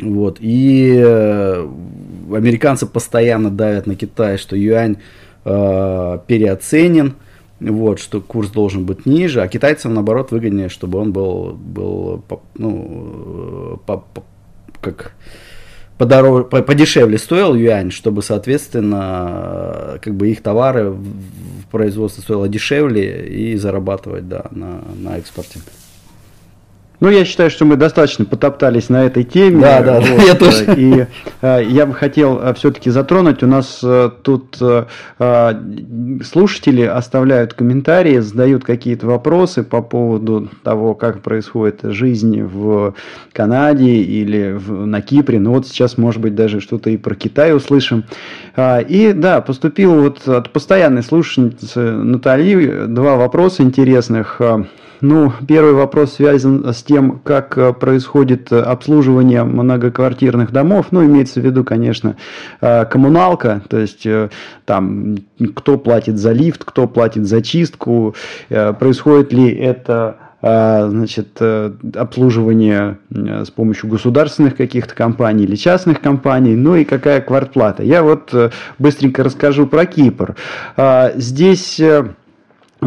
[0.00, 1.68] Вот, и э,
[2.32, 4.98] американцы постоянно давят на Китай, что юань
[5.44, 7.14] э, переоценен,
[7.60, 12.22] вот, что курс должен быть ниже, а китайцам, наоборот, выгоднее, чтобы он был, был
[12.56, 14.22] ну, по, по,
[14.80, 15.12] как
[15.98, 23.56] подороже, подешевле стоил юань, чтобы, соответственно, как бы их товары в производстве стоило дешевле и
[23.56, 25.58] зарабатывать да, на, на экспорте.
[27.00, 29.60] Ну, я считаю, что мы достаточно потоптались на этой теме.
[29.60, 30.64] Да, да, вот, я тоже.
[30.76, 31.06] И
[31.42, 33.42] э, я бы хотел э, все-таки затронуть.
[33.44, 34.86] У нас э, тут э,
[35.20, 35.52] э,
[36.24, 42.94] слушатели оставляют комментарии, задают какие-то вопросы по поводу того, как происходит жизнь в
[43.32, 45.38] Канаде или в, на Кипре.
[45.38, 48.04] Ну, вот сейчас, может быть, даже что-то и про Китай услышим.
[48.56, 54.40] Э, и да, поступил вот от постоянной слушательницы Натальи два вопроса интересных.
[55.00, 60.86] Ну, первый вопрос связан с тем, как э, происходит обслуживание многоквартирных домов.
[60.90, 62.16] Ну, имеется в виду, конечно,
[62.60, 64.30] э, коммуналка, то есть э,
[64.64, 65.18] там
[65.54, 68.14] кто платит за лифт, кто платит за чистку,
[68.48, 71.40] происходит ли это значит,
[71.96, 77.82] обслуживание с помощью государственных каких-то компаний или частных компаний, ну и какая квартплата.
[77.82, 78.32] Я вот
[78.78, 80.36] быстренько расскажу про Кипр.
[81.16, 81.80] Здесь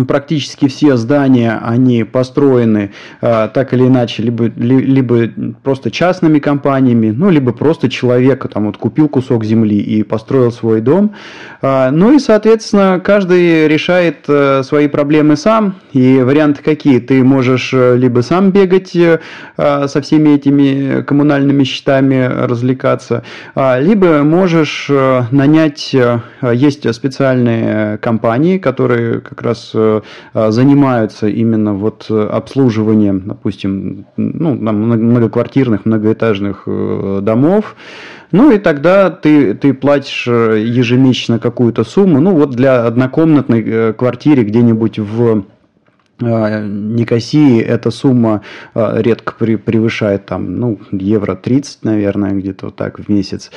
[0.08, 5.30] практически все здания, они построены э, так или иначе, либо, ли, либо
[5.64, 10.82] просто частными компаниями, ну, либо просто человек там вот купил кусок земли и построил свой
[10.82, 11.14] дом.
[11.62, 15.76] Э, ну и, соответственно, каждый решает э, свои проблемы сам.
[15.92, 17.00] И варианты какие?
[17.00, 19.20] Ты можешь э, либо сам бегать э,
[19.58, 23.24] со всеми этими коммунальными счетами, развлекаться,
[23.56, 25.96] либо можешь нанять,
[26.42, 29.72] есть специальные компании, которые как раз
[30.34, 37.76] занимаются именно вот обслуживанием, допустим, ну, многоквартирных, многоэтажных э, домов,
[38.32, 44.44] ну и тогда ты, ты платишь э, ежемесячно какую-то сумму, ну вот для однокомнатной квартиры
[44.44, 45.44] где-нибудь в
[46.22, 48.42] Никосии эта сумма
[48.74, 53.52] а, редко превышает там, ну, евро 30, наверное, где-то вот так в месяц.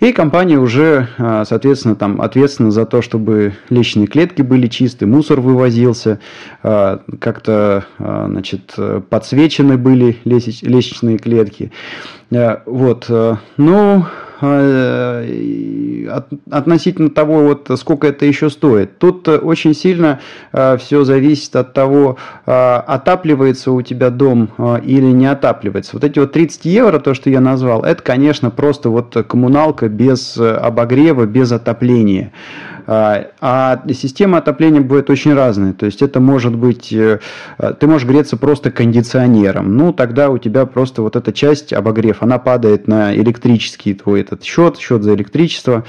[0.00, 5.40] И компания уже, а, соответственно, там ответственна за то, чтобы личные клетки были чисты, мусор
[5.40, 6.20] вывозился,
[6.62, 8.74] как-то, значит,
[9.08, 11.70] подсвечены были лестничные клетки.
[12.30, 13.10] Вот,
[13.56, 14.04] ну,
[16.50, 18.98] относительно того, вот, сколько это еще стоит.
[18.98, 20.20] Тут э, очень сильно
[20.52, 24.50] э, все зависит от того, отапливается у тебя дом
[24.84, 25.92] или не отапливается.
[25.94, 30.36] Вот эти вот 30 евро, то, что я назвал, это, конечно, просто вот коммуналка без
[30.38, 32.32] обогрева, без отопления.
[32.86, 35.72] А, а система отопления будет очень разная.
[35.72, 37.18] То есть это может быть, э,
[37.80, 39.76] ты можешь греться просто кондиционером.
[39.76, 44.44] Ну, тогда у тебя просто вот эта часть обогрев, она падает на электрический твой этот
[44.44, 45.84] счет, счет за электричество.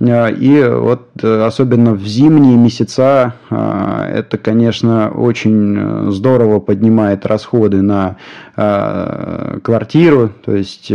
[0.00, 8.16] Э, и вот э, особенно в зимние месяца это, конечно, очень здорово поднимает расходы на
[8.54, 10.30] квартиру.
[10.44, 10.92] То есть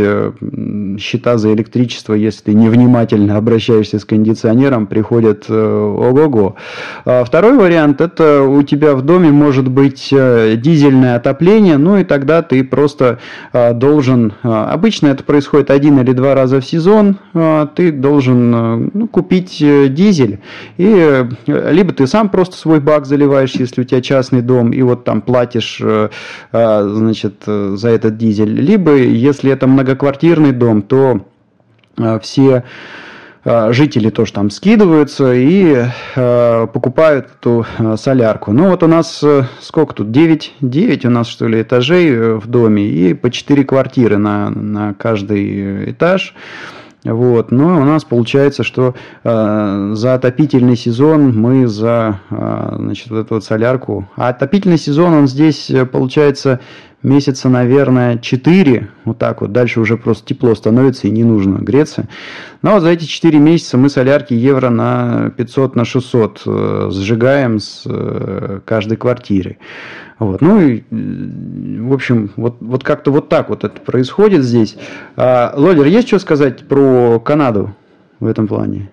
[0.98, 6.56] счета за электричество, если ты невнимательно обращаешься с кондиционером, приходят ого-го.
[7.04, 12.42] А второй вариант– это у тебя в доме может быть дизельное отопление, ну и тогда
[12.42, 13.18] ты просто
[13.52, 17.18] должен, обычно это происходит один или два раза в сезон,
[17.74, 20.40] ты должен ну, купить э, дизель,
[20.76, 24.82] и э, либо ты сам просто свой бак заливаешь, если у тебя частный дом, и
[24.82, 26.08] вот там платишь, э,
[26.52, 27.42] значит,
[27.76, 31.20] за этот дизель, либо если это многоквартирный дом, то
[32.22, 32.64] все
[33.44, 35.84] э, жители тоже там скидываются и
[36.16, 38.52] э, покупают эту э, солярку.
[38.52, 40.10] Ну вот у нас э, сколько тут?
[40.10, 44.50] 9, 9 у нас что ли этажей э, в доме и по 4 квартиры на,
[44.50, 46.34] на каждый этаж.
[47.04, 47.50] Вот.
[47.50, 48.94] Но у нас получается, что
[49.24, 54.08] э, за отопительный сезон мы за э, значит, вот эту вот солярку.
[54.16, 56.60] А отопительный сезон, он здесь э, получается
[57.02, 62.08] месяца, наверное, 4, вот так вот, дальше уже просто тепло становится и не нужно греться.
[62.62, 67.58] Но вот за эти 4 месяца мы солярки евро на 500, на 600 э, сжигаем
[67.58, 69.58] с э, каждой квартиры.
[70.18, 70.42] Вот.
[70.42, 74.76] Ну и, в общем, вот, вот как-то вот так вот это происходит здесь.
[75.16, 77.74] А, Лодер, есть что сказать про Канаду
[78.20, 78.90] в этом плане?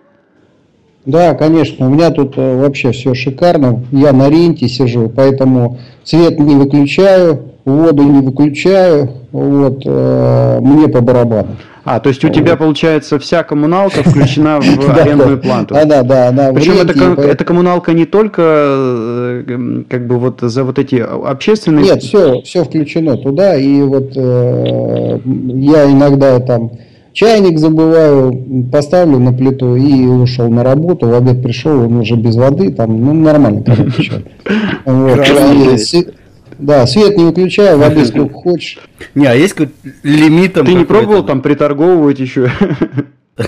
[1.05, 3.83] Да, конечно, у меня тут э, вообще все шикарно.
[3.91, 11.01] Я на ренте сижу, поэтому свет не выключаю, воду не выключаю, вот, э, мне по
[11.01, 11.57] барабану.
[11.89, 15.73] А, то есть у тебя, получается, вся коммуналка включена в арендную плату.
[15.73, 16.27] Да, да, да.
[16.27, 21.85] она в Причем это коммуналка не только э, как бы вот за вот эти общественные...
[21.85, 26.71] Нет, все, все включено туда, и вот э, я иногда там
[27.13, 32.35] чайник забываю, поставлю на плиту и ушел на работу, в обед пришел, он уже без
[32.35, 34.23] воды, там, ну, нормально, короче.
[36.59, 38.79] Да, свет не переключаю, воды сколько хочешь.
[39.15, 42.49] Не, а есть какой-то лимит там Ты не пробовал там приторговывать еще?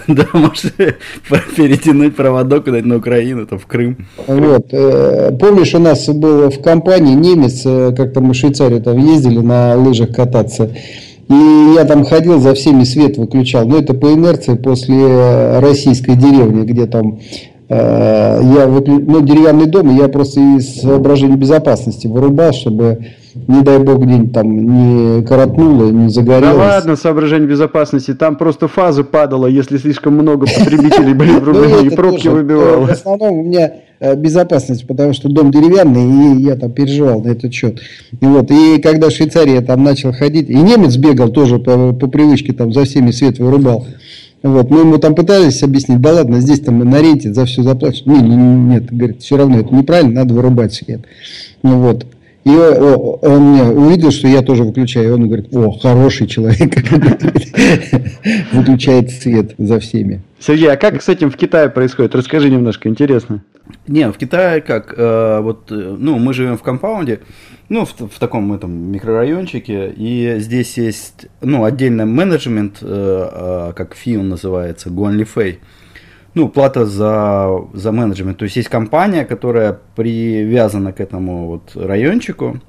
[0.07, 0.72] Да, может
[1.55, 3.97] перетянуть проводок куда-нибудь на Украину, там в Крым.
[4.28, 4.68] Вот.
[4.72, 9.39] э, Помнишь, у нас был в компании немец, э, как-то мы в Швейцарию там ездили
[9.39, 10.70] на лыжах кататься.
[11.28, 13.68] И я там ходил, за всеми свет выключал.
[13.68, 17.20] Но это по инерции после э, российской деревни, где там
[17.76, 19.00] я выклю...
[19.06, 23.06] ну, деревянный дом, я просто из соображений безопасности вырубал, чтобы,
[23.48, 26.56] не дай бог, где-нибудь там не коротнуло, не Да загорелось.
[26.58, 31.88] ладно, соображение безопасности, там просто фаза падала, если слишком много потребителей были в Ну, рубине,
[31.88, 32.88] и пробки э, В выбивало.
[32.90, 37.54] основном у меня э, безопасность, потому что дом деревянный, и я там переживал на этот
[37.54, 37.80] счет.
[38.20, 41.94] И вот, и когда в Швейцарии я там начал ходить, и немец бегал тоже по,
[41.94, 43.86] по привычке, там за всеми свет вырубал.
[44.42, 48.06] Вот, мы ему там пытались объяснить, да ладно, здесь там на ренте за все заплатишь.
[48.06, 51.02] Не, не, не, нет, говорит, все равно это неправильно, надо вырубать свет.
[51.62, 52.06] Ну вот.
[52.46, 56.74] И о- он меня увидел, что я тоже выключаю, и он говорит, о, хороший человек,
[58.54, 60.22] выключает свет за всеми.
[60.40, 62.16] Сергей, а как с этим в Китае происходит?
[62.16, 63.44] Расскажи немножко, интересно.
[63.88, 67.20] Не, в Китае как, э, вот, э, ну, мы живем в компаунде,
[67.70, 73.96] ну, в, в таком этом микрорайончике, и здесь есть, ну, отдельный менеджмент, э, э, как
[73.96, 75.60] фи он называется, Гуанли Фэй.
[76.34, 78.38] Ну, плата за, за менеджмент.
[78.38, 82.60] То есть есть компания, которая привязана к этому вот райончику,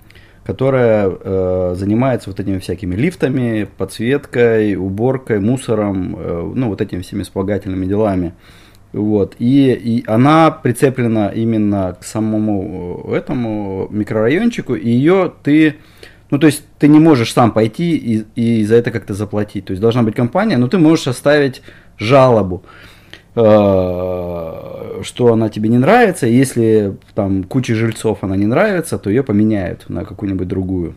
[0.45, 7.23] которая э, занимается вот этими всякими лифтами, подсветкой, уборкой, мусором, э, ну, вот этими всеми
[7.23, 8.35] вспомогательными делами.
[8.93, 9.36] Вот.
[9.38, 15.76] И, и она прицеплена именно к самому э, этому микрорайончику, и ее ты,
[16.30, 19.66] ну то есть ты не можешь сам пойти и, и за это как-то заплатить.
[19.66, 21.62] То есть должна быть компания, но ты можешь оставить
[21.99, 22.64] жалобу,
[23.36, 23.41] э,
[25.03, 26.26] что она тебе не нравится.
[26.26, 30.97] Если там куче жильцов она не нравится, то ее поменяют на какую-нибудь другую.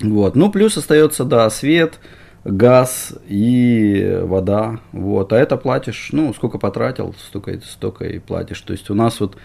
[0.00, 0.36] Вот.
[0.36, 1.98] Ну, плюс остается, да, свет,
[2.44, 4.80] газ и вода.
[4.92, 5.32] Вот.
[5.32, 8.60] А это платишь, ну, сколько потратил, столько, столько и платишь.
[8.60, 9.36] То есть у нас вот,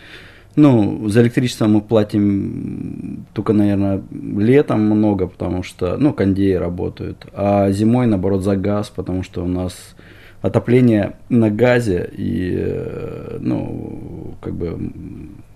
[0.55, 7.25] ну, за электричество мы платим только, наверное, летом много, потому что, ну, кондеи работают.
[7.33, 9.95] А зимой, наоборот, за газ, потому что у нас
[10.41, 14.91] отопление на газе и, э, ну, как бы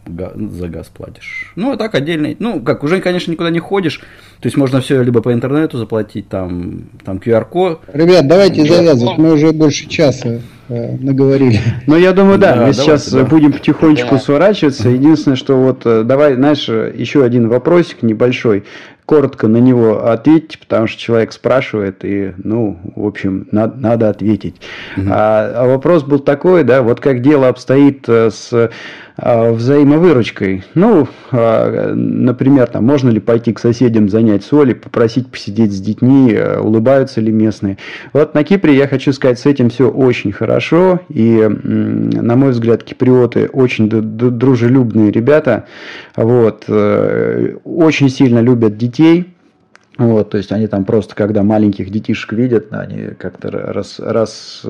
[0.10, 1.52] за газ платишь.
[1.56, 2.36] Ну, а так отдельный.
[2.40, 4.00] Ну, как, уже, конечно, никуда не ходишь.
[4.40, 7.82] То есть можно все либо по интернету заплатить, там, там QR-код.
[7.94, 10.40] Ребят, давайте завязывать, мы уже больше часа
[10.70, 11.60] э, наговорили.
[11.88, 13.26] Ну, я думаю, да, Да, мы давайте, сейчас да.
[13.26, 14.90] будем потихонечку сворачиваться.
[14.90, 18.64] Единственное, что вот, э, давай, знаешь, еще один вопросик небольшой.
[19.06, 24.62] Коротко на него ответьте, потому что человек спрашивает, и, ну, в общем, надо, надо ответить.
[24.98, 28.70] А, а вопрос был такой, да, вот как дело обстоит э, с
[29.22, 30.64] взаимовыручкой.
[30.76, 36.34] Ну, а, например, там, можно ли пойти к соседям занять соли, попросить посидеть с детьми,
[36.34, 37.78] э, улыбаются ли местные.
[38.14, 42.84] Вот на Кипре, я хочу сказать, с этим все очень хорошо, и, на мой взгляд,
[42.84, 45.66] киприоты очень дружелюбные ребята,
[46.16, 49.34] вот, э, очень сильно любят детей,
[49.98, 54.66] вот, то есть они там просто, когда маленьких детишек видят, они как-то раз, раз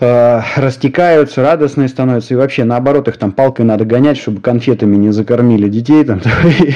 [0.00, 5.12] э, растекаются, радостные становятся, и вообще наоборот их там палкой надо гонять, чтобы конфетами не
[5.12, 6.04] закормили детей.
[6.04, 6.20] Там,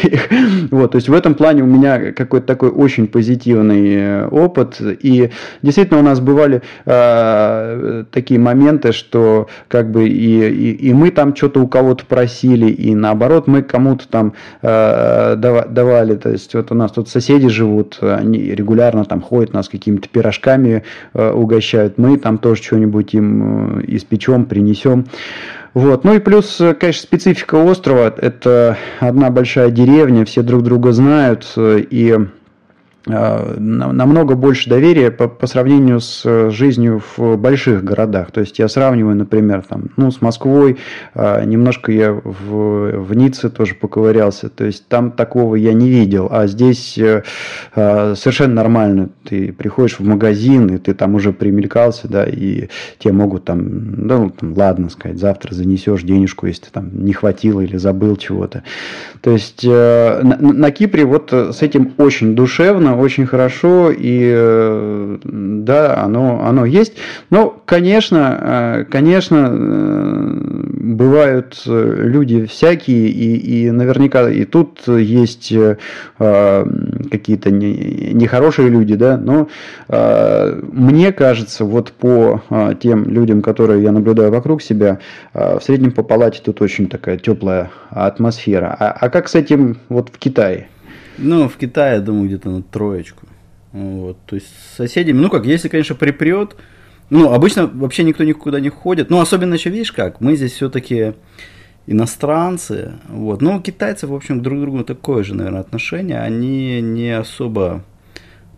[0.70, 5.30] вот, то есть в этом плане у меня какой-то такой очень позитивный э, опыт, и
[5.62, 11.34] действительно у нас бывали э, такие моменты, что как бы и, и, и мы там
[11.34, 16.74] что-то у кого-то просили, и наоборот мы кому-то там э, давали, то есть вот у
[16.74, 20.82] нас тут соседи живут, они регулярно там ходят, нас какими-то пирожками
[21.14, 25.06] э, угощают, мы там тоже что-нибудь им э, испечем, принесем.
[25.74, 26.04] Вот.
[26.04, 28.14] Ну и плюс, э, конечно, специфика острова.
[28.16, 31.46] Это одна большая деревня, все друг друга знают.
[31.56, 32.16] Э, и
[33.06, 38.32] намного больше доверия по, по сравнению с э, жизнью в больших городах.
[38.32, 40.78] То есть я сравниваю, например, там, ну, с Москвой,
[41.14, 46.28] э, немножко я в, в Ницце тоже поковырялся, то есть там такого я не видел,
[46.30, 46.98] а здесь
[47.74, 49.10] совершенно нормально.
[49.24, 54.30] Ты приходишь в магазин, и ты там уже примелькался, да, и тебе могут там, ну,
[54.30, 58.64] там, ладно сказать, завтра занесешь денежку, если там не хватило или забыл чего-то.
[59.20, 66.02] То есть на, на Кипре вот с этим очень душевно, очень хорошо, и э, да,
[66.02, 66.94] оно, оно есть.
[67.30, 70.30] Но, конечно, э, конечно, э,
[70.96, 75.52] бывают люди всякие, и, и наверняка и тут есть
[76.18, 79.48] какие-то нехорошие люди, да, но
[79.88, 82.40] мне кажется, вот по
[82.80, 85.00] тем людям, которые я наблюдаю вокруг себя,
[85.34, 88.74] в среднем по палате тут очень такая теплая атмосфера.
[88.78, 90.68] А, а как с этим вот в Китае?
[91.18, 93.26] Ну, в Китае, я думаю, где-то на троечку.
[93.72, 96.56] Вот, то есть с соседями, ну как, если, конечно, припрет,
[97.10, 99.10] ну, обычно вообще никто никуда не ходит.
[99.10, 101.14] Ну, особенно еще, видишь как, мы здесь все-таки
[101.86, 103.42] иностранцы, вот.
[103.42, 106.20] Ну, китайцы, в общем, друг к другу такое же, наверное, отношение.
[106.20, 107.84] Они не особо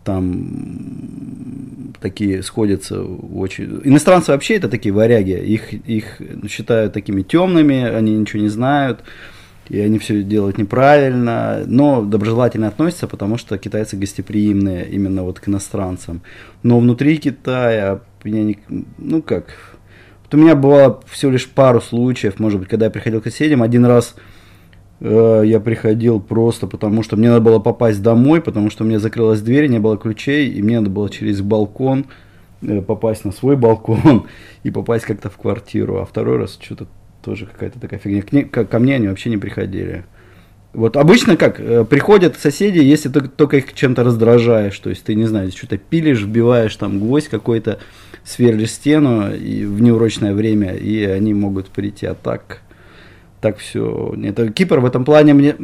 [0.05, 3.81] там такие сходятся очень...
[3.85, 9.01] Иностранцы вообще это такие варяги, их, их считают такими темными, они ничего не знают
[9.69, 15.49] и они все делают неправильно, но доброжелательно относятся, потому что китайцы гостеприимные именно вот к
[15.49, 16.23] иностранцам.
[16.63, 18.59] Но внутри Китая, меня не,
[18.97, 19.77] ну как,
[20.25, 23.63] вот у меня было всего лишь пару случаев, может быть, когда я приходил к соседям,
[23.63, 24.15] один раз
[25.01, 28.99] э, я приходил просто потому, что мне надо было попасть домой, потому что у меня
[28.99, 32.07] закрылась дверь, не было ключей, и мне надо было через балкон
[32.63, 34.27] э, попасть на свой балкон
[34.63, 36.87] и попасть как-то в квартиру, а второй раз что-то
[37.29, 38.23] тоже какая-то такая фигня.
[38.23, 40.05] К не, ко, ко мне они вообще не приходили.
[40.73, 45.15] Вот обычно как, э, приходят соседи, если ты только их чем-то раздражаешь, то есть ты,
[45.15, 47.81] не знаю, что-то пилишь, вбиваешь там гвоздь какой-то,
[48.25, 52.61] сверлишь стену и в неурочное время, и они могут прийти, а так,
[53.43, 54.15] так все.
[54.17, 55.55] Нет, Кипр в этом плане мне,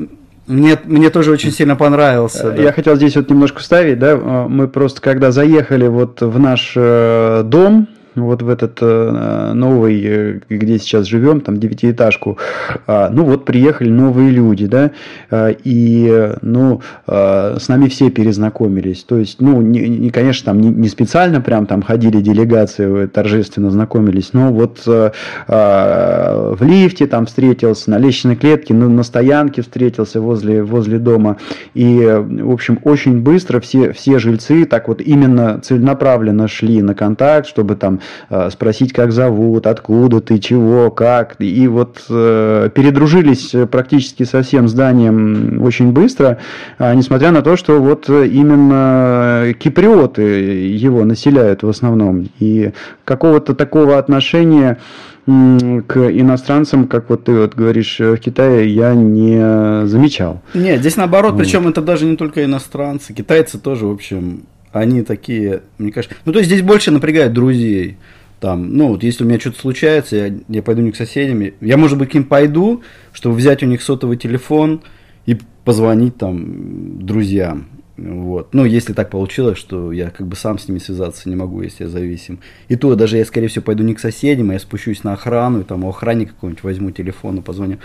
[0.46, 2.50] мне, мне тоже очень сильно понравился.
[2.50, 2.62] Да.
[2.62, 7.42] Я хотел здесь вот немножко вставить, да, мы просто когда заехали вот в наш э,
[7.44, 12.38] дом, вот в этот э, новый, э, где сейчас живем, там девятиэтажку,
[12.86, 14.92] э, ну вот приехали новые люди, да,
[15.30, 20.60] э, и, ну, э, с нами все перезнакомились, то есть, ну, не, не конечно, там
[20.60, 25.10] не, не специально прям там ходили делегации, торжественно знакомились, но вот э,
[25.48, 31.38] э, в лифте там встретился, на лестничной клетке, на, на стоянке встретился возле, возле дома,
[31.74, 37.48] и, в общем, очень быстро все, все жильцы так вот именно целенаправленно шли на контакт,
[37.48, 38.03] чтобы там Э,
[38.50, 41.36] спросить, как зовут, откуда ты, чего, как.
[41.38, 46.38] И вот э, передружились практически со всем зданием очень быстро,
[46.78, 52.28] а, несмотря на то, что вот именно киприоты его населяют в основном.
[52.38, 52.72] И
[53.04, 54.78] какого-то такого отношения
[55.26, 60.42] к иностранцам, как вот ты вот говоришь в Китае, я не замечал.
[60.52, 61.38] Нет, здесь наоборот, вот.
[61.38, 64.42] причем это даже не только иностранцы, китайцы тоже, в общем,
[64.74, 67.96] они такие, мне кажется, ну то есть здесь больше напрягают друзей.
[68.40, 71.76] Там, ну вот если у меня что-то случается, я, я пойду не к соседям, я
[71.76, 74.82] может быть к ним пойду, чтобы взять у них сотовый телефон
[75.26, 77.68] и позвонить там друзьям.
[77.96, 78.52] Вот.
[78.52, 81.84] Ну, если так получилось, что я как бы сам с ними связаться не могу, если
[81.84, 82.40] я зависим.
[82.68, 85.60] И то даже я, скорее всего, пойду не к соседям, а я спущусь на охрану,
[85.60, 87.78] и там у охранника какого-нибудь возьму телефон и позвоню.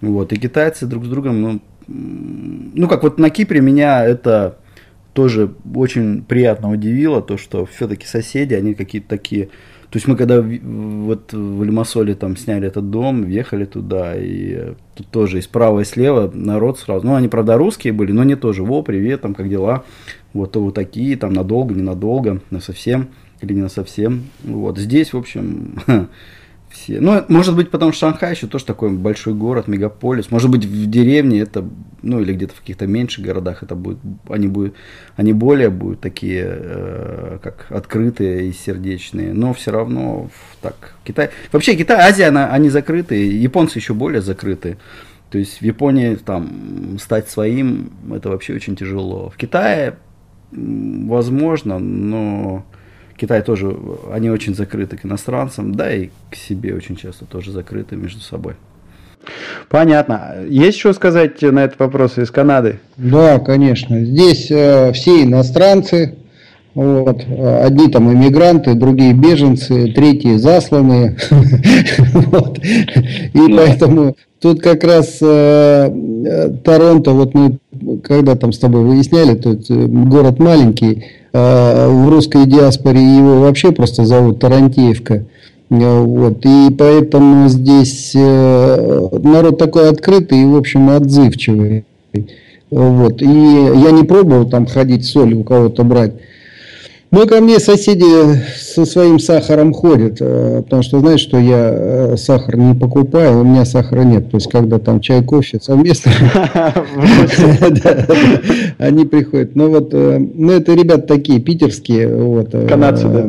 [0.00, 0.32] Вот.
[0.32, 4.58] И китайцы друг с другом, ну, ну, как вот на Кипре меня это
[5.16, 9.46] тоже очень приятно удивило, то, что все-таки соседи, они какие-то такие...
[9.90, 15.06] То есть мы когда вот в Лимассоле там сняли этот дом, въехали туда, и тут
[15.08, 17.06] тоже и справа, и слева народ сразу.
[17.06, 18.62] Ну, они, правда, русские были, но не тоже.
[18.62, 19.84] Во, привет, там, как дела?
[20.34, 23.08] Вот, то вот такие, там, надолго, ненадолго, на совсем
[23.40, 24.24] или не на совсем.
[24.44, 25.78] Вот, здесь, в общем,
[26.86, 27.00] все.
[27.00, 30.30] Ну, может быть, потому что Шанхай еще тоже такой большой город, мегаполис.
[30.30, 31.64] Может быть, в деревне это,
[32.02, 34.74] ну, или где-то в каких-то меньших городах это будет, они будут,
[35.16, 39.32] они более будут такие, э, как открытые и сердечные.
[39.32, 40.30] Но все равно
[40.62, 41.30] так, Китай.
[41.50, 44.78] Вообще, Китай, Азия, она, они закрытые, японцы еще более закрытые.
[45.30, 49.30] То есть в Японии там стать своим, это вообще очень тяжело.
[49.30, 49.96] В Китае
[50.52, 52.64] возможно, но
[53.16, 53.76] Китай тоже,
[54.12, 58.54] они очень закрыты к иностранцам, да и к себе очень часто тоже закрыты между собой.
[59.68, 60.36] Понятно.
[60.48, 62.78] Есть что сказать на этот вопрос из Канады?
[62.96, 64.04] Да, конечно.
[64.04, 66.16] Здесь э, все иностранцы,
[66.76, 67.24] вот.
[67.62, 71.16] Одни там иммигранты, другие беженцы, третьи засланные.
[73.32, 75.90] И поэтому тут как раз э,
[76.62, 77.56] Торонто, вот мы
[78.04, 83.72] когда там с тобой выясняли, тут э, город маленький, э, в русской диаспоре его вообще
[83.72, 85.24] просто зовут Тарантеевка.
[85.70, 86.44] Вот.
[86.44, 91.86] И поэтому здесь э, народ такой открытый и, в общем, отзывчивый.
[92.70, 93.22] Вот.
[93.22, 96.12] И я не пробовал там ходить соль у кого-то брать.
[97.16, 98.04] Ну, ко мне соседи
[98.58, 103.42] со своим сахаром ходят, э, потому что знают, что я э, сахар не покупаю, у
[103.42, 104.30] меня сахара нет.
[104.30, 106.12] То есть, когда там чай, кофе совместно,
[108.78, 109.56] они приходят.
[109.56, 112.14] Ну, вот, э, ну, это ребята такие, питерские.
[112.14, 113.22] Вот, Канадцы, да,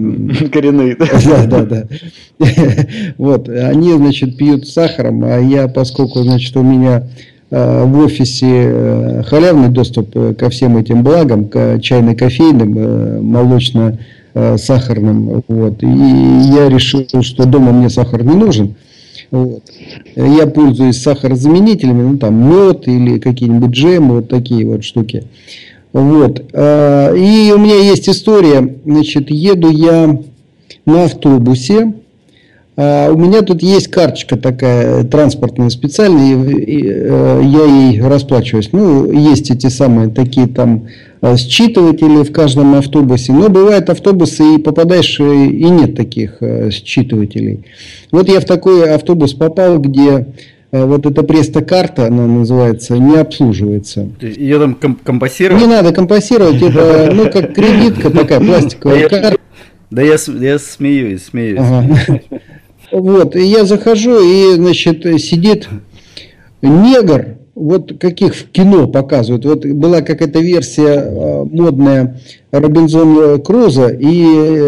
[0.50, 0.98] коренные.
[1.26, 1.88] Да, да, да.
[3.18, 7.08] Вот, они, значит, пьют сахаром, а я, поскольку, значит, у меня
[7.50, 15.44] в офисе э, халявный доступ э, ко всем этим благам, к чайно-кофейным, молочно-сахарным.
[15.48, 15.82] Вот.
[15.82, 18.76] И я решил, что дома мне сахар не нужен.
[19.32, 19.64] Вот.
[20.16, 25.24] Я пользуюсь сахарозаменителями, ну там мед или какие-нибудь джемы, вот такие вот штуки.
[25.94, 26.42] Вот.
[26.54, 30.20] И у меня есть история, значит, еду я
[30.86, 31.94] на автобусе,
[32.80, 38.70] а, у меня тут есть карточка такая транспортная специальная, и, э, я ей расплачиваюсь.
[38.72, 40.88] Ну, есть эти самые такие там
[41.22, 43.34] э, считыватели в каждом автобусе.
[43.34, 46.38] Но бывают автобусы, и попадаешь, э, и нет таких
[46.70, 47.66] считывателей.
[48.12, 50.28] Вот я в такой автобус попал, где
[50.72, 54.10] вот эта преста-карта, она называется, не обслуживается.
[54.22, 55.64] Ее там компасировать?
[55.64, 59.38] Не надо компасировать, это ну как кредитка такая пластиковая карта.
[59.90, 61.60] Да я, я смеюсь, смеюсь.
[61.60, 62.20] Ага.
[62.92, 65.68] Вот, и я захожу, и, значит, сидит
[66.62, 69.46] негр, вот каких в кино показывают.
[69.46, 72.20] Вот была какая-то версия а, модная
[72.52, 74.26] Робинзон Круза, и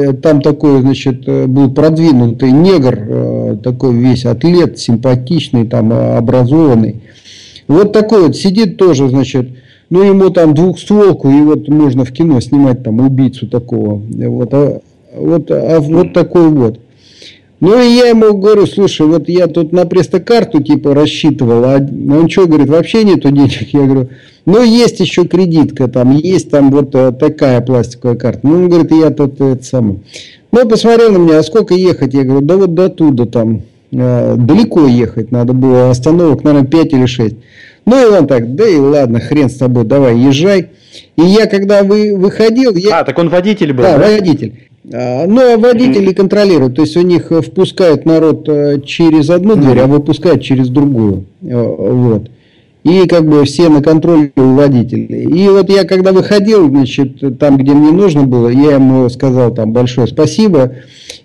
[0.09, 7.01] э, там такой, значит, был продвинутый негр, э, такой весь атлет, симпатичный, там образованный.
[7.67, 9.49] Вот такой вот сидит тоже, значит,
[9.91, 14.01] ну ему там двухстволку, и вот можно в кино снимать там убийцу такого.
[14.01, 14.81] Вот, а,
[15.15, 16.79] вот, а вот такой вот.
[17.59, 22.29] Ну и я ему говорю, слушай, вот я тут на престокарту типа рассчитывал, а он
[22.29, 23.73] что, говорит, вообще нету денег?
[23.73, 24.09] Я говорю,
[24.45, 28.39] ну есть еще кредитка, там есть там вот э, такая пластиковая карта.
[28.43, 29.99] Ну он говорит, я тут это самое.
[30.51, 32.13] Ну посмотрел на меня, а сколько ехать?
[32.13, 36.93] Я говорю, да вот до туда там, э, далеко ехать надо было, остановок, наверное, 5
[36.93, 37.35] или 6.
[37.85, 40.69] Ну и он так, да и ладно, хрен с тобой, давай, езжай.
[41.17, 42.73] И я когда вы, выходил...
[42.75, 42.99] Я...
[42.99, 43.97] А, так он водитель был, да?
[43.97, 44.68] Да, водитель.
[44.91, 49.79] А, но водители контролируют, то есть у них э, впускают народ э, через одну дверь,
[49.79, 51.25] а выпускают через другую.
[51.41, 52.29] Э, вот.
[52.85, 55.25] И как бы все на контроле у водителей.
[55.25, 59.73] И вот я когда выходил, значит, там, где мне нужно было, я ему сказал там
[59.73, 60.71] большое спасибо.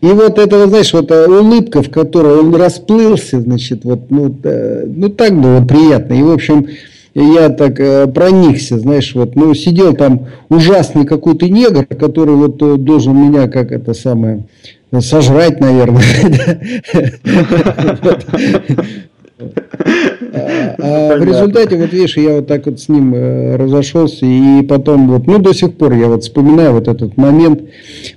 [0.01, 5.41] И вот это, знаешь, вот улыбка, в которой он расплылся, значит, вот, ну, ну так
[5.41, 6.15] было приятно.
[6.15, 6.67] И, в общем,
[7.23, 12.77] я так э, проникся, знаешь, вот, ну, сидел там ужасный какой-то негр, который вот э,
[12.77, 14.45] должен меня, как это самое,
[15.01, 16.03] сожрать, наверное.
[20.37, 24.63] А, а в результате, вот видишь, я вот так вот с ним э, разошелся, и
[24.63, 27.63] потом вот, ну, до сих пор я вот вспоминаю вот этот момент.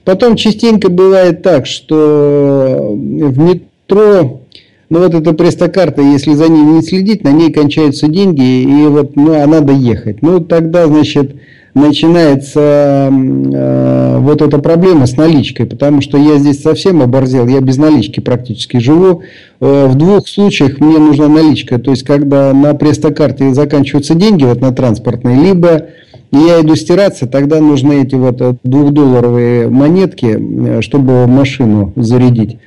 [0.03, 4.41] Потом частенько бывает так, что в метро
[4.89, 8.87] но ну, вот эта престокарта, если за ней не следить, на ней кончаются деньги, и
[8.87, 9.73] вот, ну, а надо.
[10.21, 11.35] Ну, тогда, значит,
[11.73, 17.77] начинается э, вот эта проблема с наличкой, потому что я здесь совсем оборзел, я без
[17.77, 19.23] налички практически живу.
[19.59, 24.61] Э, в двух случаях мне нужна наличка, то есть когда на престокарте заканчиваются деньги вот
[24.61, 25.87] на транспортной, либо
[26.31, 32.57] я иду стираться, тогда нужны эти вот двухдолларовые монетки, э, чтобы машину зарядить.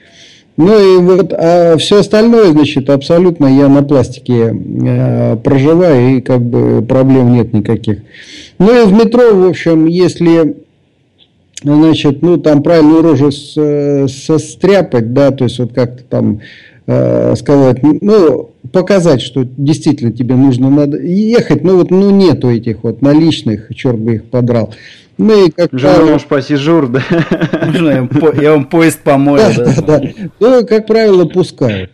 [0.61, 6.42] Ну и вот а все остальное, значит, абсолютно я на пластике э, проживаю и как
[6.42, 8.00] бы проблем нет никаких.
[8.58, 10.57] Ну и в метро, в общем, если
[11.62, 16.41] значит, ну, там правильную рожу с, состряпать, да, то есть вот как-то там
[16.87, 22.82] э, сказать, ну, показать, что действительно тебе нужно надо ехать, ну вот, ну, нету этих
[22.82, 24.74] вот наличных, черт бы их подрал.
[25.21, 26.18] Ну и как правило...
[26.29, 27.03] пассажир, да?
[28.41, 29.64] Я вам поезд помою, да?
[29.64, 30.03] Да, да.
[30.41, 31.91] Ну, как правило, пускают.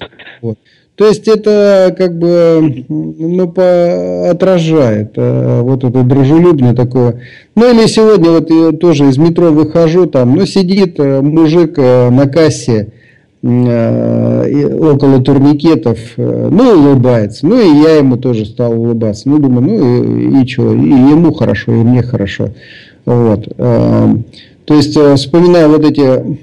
[0.95, 7.21] То есть это как бы ну, по, отражает э, вот это дружелюбное такое.
[7.55, 12.09] Ну или сегодня вот я тоже из метро выхожу, там, ну сидит э, мужик э,
[12.09, 12.93] на кассе
[13.43, 17.47] э, около турникетов, ну улыбается.
[17.47, 19.29] Ну и я ему тоже стал улыбаться.
[19.29, 22.53] Ну думаю, ну и, и что, и ему хорошо, и мне хорошо.
[23.07, 23.49] Вот.
[23.57, 24.15] Э,
[24.67, 26.39] то есть э, вспоминая вот эти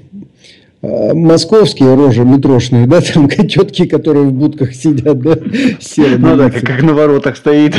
[0.86, 5.38] Э, московские рожи метрошные, да, там тетки, которые в будках сидят, да,
[5.80, 6.18] серые.
[6.18, 7.74] Ну да, как, на воротах стоит.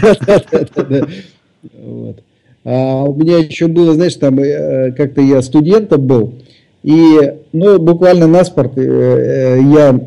[0.00, 1.06] Да, да, да, да.
[2.64, 6.34] А у меня еще было, знаешь, там э, как-то я студентом был,
[6.82, 10.00] и, ну, буквально на спорт я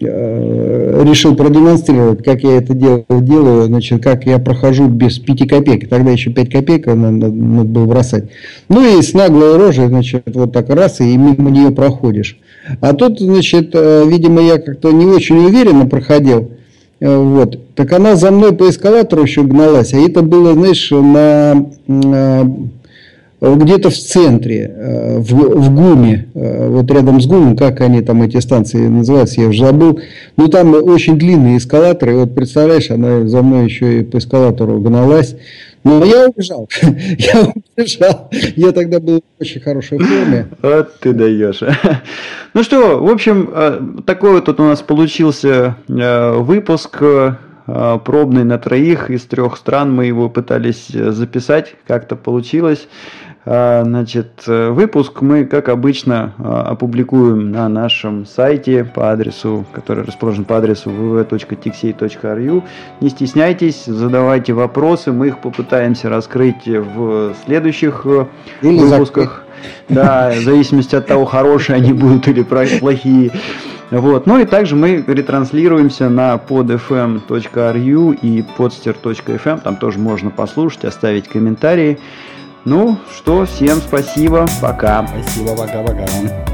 [0.00, 5.88] решил продемонстрировать, как я это делаю, делаю, значит, как я прохожу без 5 копеек.
[5.88, 8.24] Тогда еще 5 копеек надо, надо было бросать.
[8.68, 12.38] Ну и с наглой рожей, значит, вот так раз, и мимо нее проходишь.
[12.80, 16.50] А тут, значит, э, видимо, я как-то не очень уверенно проходил.
[17.00, 17.74] Э, вот.
[17.74, 19.94] Так она за мной по эскалатору еще гналась.
[19.94, 21.66] А это было, знаешь, на
[23.40, 28.22] где-то в центре, э, в, в ГУМе, э, вот рядом с ГУМом, как они там
[28.22, 30.00] эти станции называются, я уже забыл,
[30.36, 35.36] но там очень длинные эскалаторы, вот представляешь, она за мной еще и по эскалатору гналась,
[35.84, 40.48] но я убежал, я убежал, я тогда был в очень хорошей форме.
[40.60, 41.62] Вот ты даешь.
[42.54, 47.02] Ну что, в общем, э, такой вот тут у нас получился выпуск
[47.66, 49.94] пробный на троих из трех стран.
[49.94, 52.88] Мы его пытались записать, как-то получилось.
[53.50, 60.04] А, значит, э, выпуск мы, как обычно, а, опубликуем на нашем сайте по адресу, который
[60.04, 62.62] расположен по адресу www.tixey.ru.
[63.00, 68.26] Не стесняйтесь, задавайте вопросы, мы их попытаемся раскрыть в следующих э,
[68.60, 69.44] или выпусках.
[69.88, 73.30] Да, в зависимости от того, хорошие они будут или плохие.
[73.90, 74.26] Вот.
[74.26, 79.62] Ну и также мы ретранслируемся на podfm.ru и podster.fm.
[79.62, 81.98] Там тоже можно послушать, оставить комментарии.
[82.70, 85.06] Ну что, всем спасибо, пока.
[85.06, 86.04] Спасибо, пока-пока.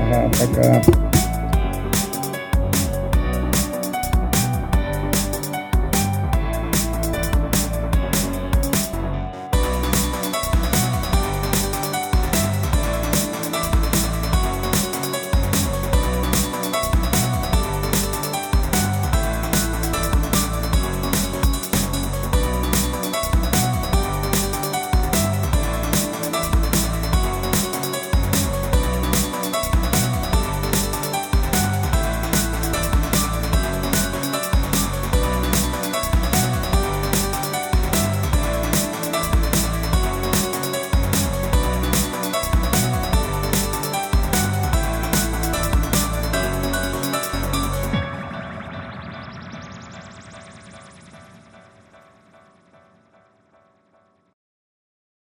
[0.00, 0.82] Ага, пока.